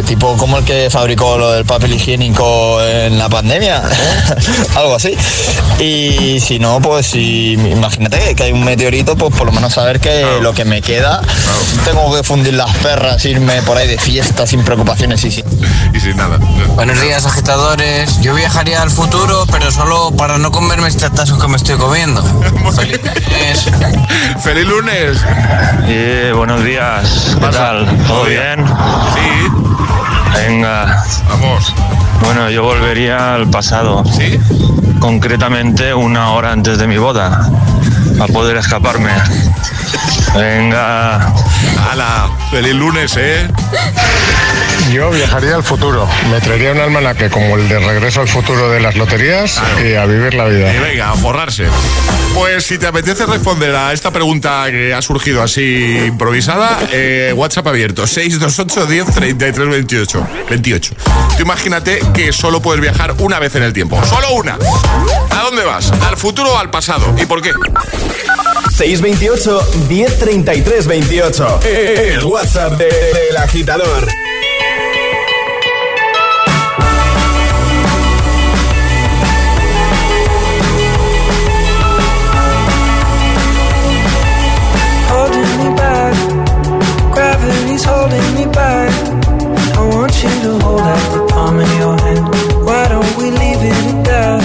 Tipo 0.07 0.37
como 0.37 0.59
el 0.59 0.65
que 0.65 0.89
fabricó 0.91 1.37
lo 1.37 1.53
del 1.53 1.65
papel 1.65 1.93
higiénico 1.93 2.81
en 2.83 3.19
la 3.19 3.29
pandemia, 3.29 3.83
algo 4.77 4.95
así. 4.97 5.17
Y 5.79 6.39
si 6.41 6.59
no, 6.59 6.81
pues 6.81 7.07
si 7.09 7.53
imagínate 7.53 8.35
que- 8.35 8.45
hay 8.45 8.53
un 8.53 8.65
meteorito, 8.65 9.17
pues 9.17 9.35
por 9.35 9.47
lo 9.47 9.53
menos 9.53 9.75
saber 9.75 9.99
que 10.01 10.25
lo 10.41 10.55
que 10.55 10.65
me 10.65 10.81
queda, 10.81 11.21
tengo 11.85 12.15
que 12.15 12.23
fundir 12.23 12.55
las 12.55 12.75
perras, 12.77 13.25
irme 13.25 13.61
por 13.63 13.77
ahí 13.77 13.89
de 13.89 13.99
fiesta 13.99 14.47
sin 14.47 14.65
preocupaciones 14.65 15.25
y 15.25 15.31
sin... 15.33 15.45
Y 15.93 15.99
sin 16.01 16.17
nada. 16.17 16.39
Buenos 16.77 17.01
días, 17.01 17.27
agitadores. 17.27 18.21
Yo 18.21 18.35
viajaría 18.35 18.83
al 18.83 18.91
futuro, 18.91 19.45
pero 19.51 19.71
solo 19.73 20.13
para 20.17 20.39
no 20.39 20.53
comerme 20.53 20.87
este 20.89 21.03
tatasco 21.09 21.39
que 21.39 21.49
me 21.49 21.57
estoy 21.57 21.77
comiendo. 21.77 22.23
Feliz 22.77 23.01
lunes. 23.03 23.67
¡Feliz 24.43 24.67
lunes! 24.67 25.19
Eh, 25.89 26.33
buenos 26.37 26.63
días, 26.63 27.37
¿qué 27.41 27.47
tal? 27.49 27.87
¿Todo 28.07 28.25
bien? 28.25 28.65
Sí. 29.15 29.51
Venga. 30.35 31.03
Vamos. 31.29 31.75
Bueno, 32.23 32.51
yo 32.51 32.63
volvería 32.63 33.35
al 33.35 33.49
pasado. 33.49 34.05
¿Sí? 34.05 34.39
Concretamente 35.01 35.95
una 35.95 36.31
hora 36.33 36.53
antes 36.53 36.79
de 36.79 36.87
mi 36.87 36.99
boda, 36.99 37.49
para 38.19 38.33
poder 38.33 38.57
escaparme. 38.57 39.11
Venga. 40.35 41.33
¡Hala! 41.91 42.31
¡Feliz 42.51 42.75
lunes, 42.75 43.15
eh! 43.17 43.49
Yo 44.93 45.11
viajaría 45.11 45.57
al 45.57 45.65
futuro. 45.65 46.09
Me 46.31 46.41
traería 46.41 46.73
un 46.73 46.79
almanaque 46.79 47.29
como 47.29 47.57
el 47.57 47.69
de 47.69 47.79
Regreso 47.81 48.21
al 48.21 48.29
Futuro 48.29 48.71
de 48.71 48.81
las 48.81 48.95
loterías 48.95 49.61
y 49.85 49.95
a 49.95 50.07
vivir 50.07 50.35
la 50.35 50.45
vida. 50.45 50.73
Y 50.73 50.79
venga, 50.79 51.11
a 51.11 51.17
forrarse. 51.17 51.67
Pues 52.35 52.67
si 52.67 52.79
te 52.79 52.87
apetece 52.87 53.27
responder 53.27 53.75
a 53.75 53.93
esta 53.93 54.11
pregunta 54.11 54.67
que 54.71 54.95
ha 54.95 55.03
surgido 55.03 55.43
así 55.43 55.99
improvisada, 56.07 56.79
eh, 56.93 57.33
WhatsApp 57.35 57.67
abierto, 57.67 58.07
628 58.07 58.87
10 58.87 59.15
33 59.15 59.69
28. 59.69 60.27
28. 60.51 60.95
Tú 61.37 61.43
imagínate 61.43 62.01
que 62.15 62.33
solo 62.33 62.61
puedes 62.63 62.81
viajar 62.81 63.15
una 63.19 63.39
vez 63.39 63.55
en 63.57 63.65
el 63.65 63.73
tiempo. 63.73 64.01
Solo 64.05 64.35
una. 64.35 64.57
¿A 65.31 65.43
dónde 65.43 65.65
vas? 65.65 65.91
¿Al 65.91 66.17
futuro 66.17 66.53
o 66.53 66.59
al 66.59 66.71
pasado? 66.71 67.15
¿Y 67.21 67.27
por 67.27 67.43
qué? 67.43 67.53
628 68.77 69.89
1033 69.89 70.83
28. 70.83 71.61
El 71.65 72.25
WhatsApp 72.27 72.77
de- 72.77 72.85
del 72.89 73.37
agitador. 73.39 74.07
holding 85.13 85.51
me 85.63 85.69
back. 85.77 86.15
Gravity's 87.15 87.85
holding 87.85 88.29
me 88.35 88.45
back. 88.53 88.91
I 89.79 89.83
want 89.95 90.15
you 90.23 90.31
to 90.45 90.53
hold 90.65 90.81
out 90.81 91.05
the 91.15 91.23
palm 91.33 91.59
of 91.59 91.71
your 91.81 91.95
hand. 92.05 92.25
Why 92.67 92.89
don't 92.89 93.13
we 93.19 93.31
leave 93.31 93.63
it 93.71 93.79
at 93.93 94.01
that? 94.09 94.43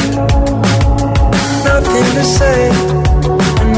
Nothing 1.65 2.07
to 2.17 2.23
say, 2.38 2.59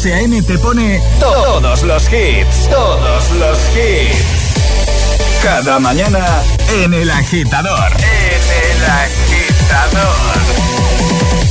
José 0.00 0.14
A.M. 0.14 0.40
te 0.40 0.58
pone 0.58 0.98
todos 1.18 1.82
los 1.82 2.04
hits, 2.10 2.70
todos 2.70 3.30
los 3.32 3.58
hits. 3.76 5.42
Cada 5.42 5.78
mañana 5.78 6.42
en 6.70 6.94
El 6.94 7.10
Agitador. 7.10 7.92
En 7.98 8.42
El 8.64 8.84
Agitador. 8.90 10.38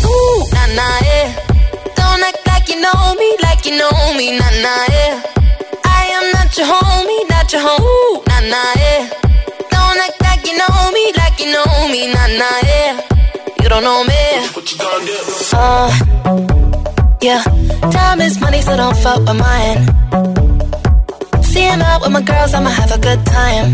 Ooh, 0.04 0.48
nah, 0.52 0.66
nah, 0.74 1.00
yeah. 1.04 1.36
Don't 1.96 2.24
act 2.24 2.40
like 2.48 2.68
you 2.74 2.82
know 2.82 3.14
me, 3.20 3.38
like 3.44 3.64
you 3.70 3.78
know 3.78 4.14
me, 4.18 4.32
nah, 4.40 4.50
nah, 4.64 4.86
yeah. 4.90 5.22
I 5.86 6.08
am 6.18 6.32
not 6.34 6.58
your 6.58 6.66
homie, 6.66 7.30
not 7.30 7.54
your 7.54 7.62
home. 7.62 7.84
Ooh, 7.84 8.24
nah, 8.30 8.40
nah, 8.40 8.74
yeah. 8.78 9.10
Don't 9.70 10.00
act 10.00 10.20
like 10.24 10.44
you 10.48 10.58
know 10.58 10.92
me, 10.92 11.14
like 11.18 11.40
you 11.40 11.52
know 11.54 11.88
me, 11.88 12.12
nah, 12.12 12.26
nah, 12.26 12.60
yeah. 12.64 13.00
You 13.62 13.70
don't 13.70 13.84
know 13.84 14.04
me. 14.06 14.50
What 14.54 14.72
you 14.72 14.78
gonna 14.80 15.06
do? 15.06 15.18
Uh, 15.54 15.92
yeah. 17.22 17.69
Time 18.10 18.22
is 18.22 18.42
money, 18.42 18.60
so 18.60 18.76
don't 18.76 18.98
fuck 18.98 19.20
with 19.20 19.38
mine. 19.38 19.86
Seeing 21.44 21.80
out 21.80 22.02
with 22.02 22.12
my 22.12 22.24
girls, 22.24 22.56
I'ma 22.56 22.72
have 22.72 22.92
a 22.92 22.98
good 22.98 23.24
time. 23.24 23.68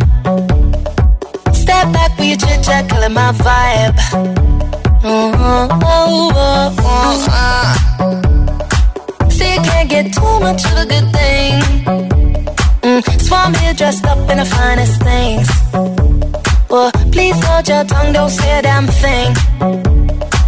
Step 1.54 1.94
back 1.94 2.12
with 2.20 2.28
your 2.28 2.38
chit 2.40 2.62
chat, 2.66 2.90
killing 2.90 3.14
my 3.14 3.32
vibe. 3.32 3.96
Mm-hmm. 5.00 5.80
Oh, 5.86 6.32
oh, 6.36 6.76
oh, 6.80 7.28
uh. 7.32 9.30
See, 9.30 9.54
you 9.54 9.62
can't 9.62 9.90
get 9.90 10.12
too 10.14 10.40
much 10.42 10.66
of 10.66 10.80
a 10.84 10.86
good 10.86 11.08
thing. 11.18 11.54
Mm, 12.84 13.02
Swan 13.22 13.54
here 13.54 13.74
dressed 13.74 14.04
up 14.04 14.18
in 14.30 14.38
the 14.40 14.46
finest 14.56 15.02
things. 15.02 15.48
Well, 16.70 16.92
please 17.14 17.38
hold 17.46 17.70
your 17.70 17.86
tongue, 17.86 18.12
don't 18.12 18.30
say 18.30 18.60
a 18.60 18.62
damn 18.62 18.88
thing. 18.88 19.34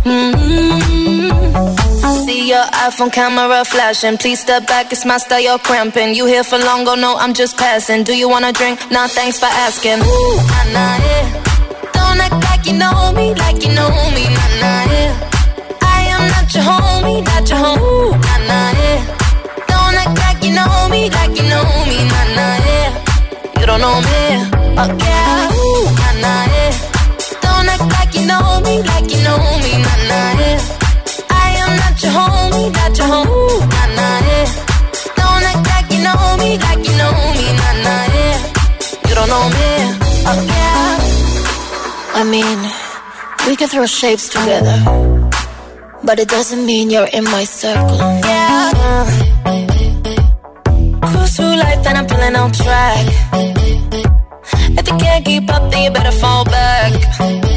Mm-hmm. 0.03 1.86
See 2.07 2.47
your 2.47 2.63
iPhone 2.87 3.11
camera 3.11 3.65
flashing. 3.65 4.17
Please 4.17 4.39
step 4.39 4.65
back, 4.67 4.91
it's 4.91 5.05
my 5.05 5.17
style, 5.17 5.41
you're 5.41 5.59
cramping. 5.59 6.15
You 6.15 6.25
here 6.25 6.43
for 6.43 6.57
long, 6.57 6.87
oh 6.87 6.95
no, 6.95 7.15
I'm 7.17 7.33
just 7.33 7.57
passing. 7.57 8.03
Do 8.03 8.15
you 8.15 8.29
wanna 8.29 8.53
drink? 8.53 8.79
Nah, 8.91 9.07
thanks 9.07 9.39
for 9.39 9.45
asking. 9.47 9.99
Ooh, 9.99 10.37
nah, 10.37 10.63
nah, 10.75 10.97
yeah. 10.97 11.43
Don't 11.93 12.19
act 12.21 12.43
like 12.49 12.65
you 12.65 12.73
know 12.73 13.11
me, 13.13 13.33
like 13.35 13.61
you 13.63 13.73
know 13.73 13.89
me, 14.15 14.23
nah, 14.23 14.47
nah, 14.61 14.91
yeah. 14.91 15.29
I 15.81 16.01
am 16.15 16.23
not 16.31 16.53
your 16.53 16.63
homie, 16.63 17.23
not 17.25 17.49
your 17.49 17.59
home. 17.59 17.79
Ooh, 17.81 18.11
nah, 18.11 18.37
nah, 18.49 18.71
yeah. 18.79 18.99
Don't 19.67 19.95
act 20.01 20.17
like 20.23 20.43
you 20.43 20.53
know 20.55 20.87
me, 20.89 21.09
like 21.09 21.35
you 21.35 21.43
know 21.51 21.63
me, 21.89 21.97
nah, 22.07 22.35
nah, 22.37 22.67
yeah. 22.67 22.89
You 23.59 23.65
don't 23.65 23.81
know 23.81 23.99
me, 24.07 24.19
oh 24.79 24.89
yeah. 25.03 25.51
Ooh, 25.51 25.85
nah, 25.99 26.13
nah, 26.23 26.45
yeah. 26.55 26.71
Don't 27.43 27.67
act 27.67 27.87
like 27.99 28.13
you 28.15 28.25
know 28.25 28.61
me, 28.63 28.81
like 28.83 29.11
you 29.11 29.21
know 29.23 29.39
me, 29.63 29.76
not 32.07 32.13
your 32.13 32.21
homie, 32.21 32.71
not 32.73 32.97
your 32.97 33.07
home. 33.07 33.27
Ooh, 33.27 33.59
nah, 33.59 33.87
nah, 33.97 34.19
yeah. 34.27 34.47
Don't 35.15 35.43
act 35.49 35.63
like 35.73 35.87
you 35.91 36.01
know 36.03 36.37
me, 36.37 36.57
like 36.57 36.83
you 36.87 36.95
know 36.97 37.11
me, 37.35 37.47
nah, 37.59 37.73
nah, 37.83 38.05
yeah. 38.15 38.37
You 39.07 39.15
don't 39.15 39.29
know 39.29 39.45
me, 39.55 39.69
oh 40.29 40.39
yeah. 40.47 40.99
I 42.19 42.23
mean, 42.23 42.59
we 43.47 43.55
can 43.55 43.67
throw 43.67 43.85
shapes 43.85 44.29
together, 44.29 44.77
but 46.03 46.19
it 46.19 46.29
doesn't 46.29 46.65
mean 46.65 46.89
you're 46.89 47.09
in 47.13 47.23
my 47.25 47.43
circle. 47.43 47.97
Yeah. 47.97 49.05
Cruise 51.03 51.35
through 51.35 51.55
life 51.55 51.85
and 51.85 51.97
I'm 51.97 52.07
feeling 52.07 52.35
on 52.35 52.51
track. 52.51 53.05
If 54.79 54.87
you 54.87 54.97
can't 54.97 55.25
keep 55.25 55.49
up, 55.49 55.71
then 55.71 55.83
you 55.83 55.91
better 55.91 56.11
fall 56.11 56.45
back. 56.45 57.56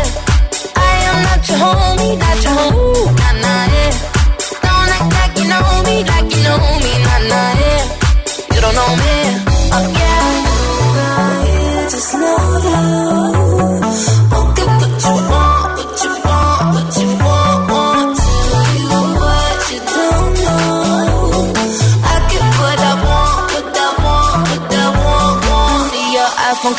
Not 1.41 1.49
your 1.49 1.57
homie, 1.57 2.17
not 2.19 2.43
your 2.43 2.53
home. 2.53 2.75
Ooh, 2.75 3.05
nah. 3.41 3.65
Don't 4.61 4.89
act 4.93 5.09
like 5.17 5.33
you 5.39 5.45
know 5.49 5.67
me, 5.87 5.95
like 6.03 6.29
you 6.35 6.41
know 6.45 6.61
me, 6.85 6.93
nah, 7.01 7.17
nah, 7.31 7.61
yeah. 7.61 7.81
You 8.53 8.59
don't 8.61 8.75
know 8.75 8.91
me, 9.01 9.15
oh 9.73 9.85
yeah. 9.97 10.29
Just 11.89 12.13
know 12.13 12.59
that 12.61 13.40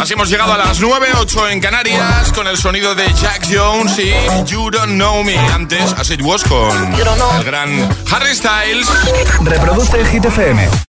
Así 0.00 0.14
hemos 0.14 0.30
llegado 0.30 0.54
a 0.54 0.56
las 0.56 0.80
9, 0.80 1.08
8 1.18 1.50
en 1.50 1.60
Canarias 1.60 2.32
con 2.32 2.46
el 2.46 2.56
sonido 2.56 2.94
de 2.94 3.12
Jack 3.12 3.46
Jones 3.52 3.98
y 3.98 4.10
You 4.46 4.70
Don't 4.70 4.94
Know 4.94 5.22
Me. 5.22 5.36
Antes, 5.36 5.92
As 5.92 6.08
It 6.10 6.22
Was 6.22 6.42
con 6.42 6.70
el 6.94 7.44
gran 7.44 7.86
Harry 8.10 8.34
Styles. 8.34 8.88
Reproduce 9.42 10.00
el 10.00 10.06
Hit 10.06 10.24
FM. 10.24 10.88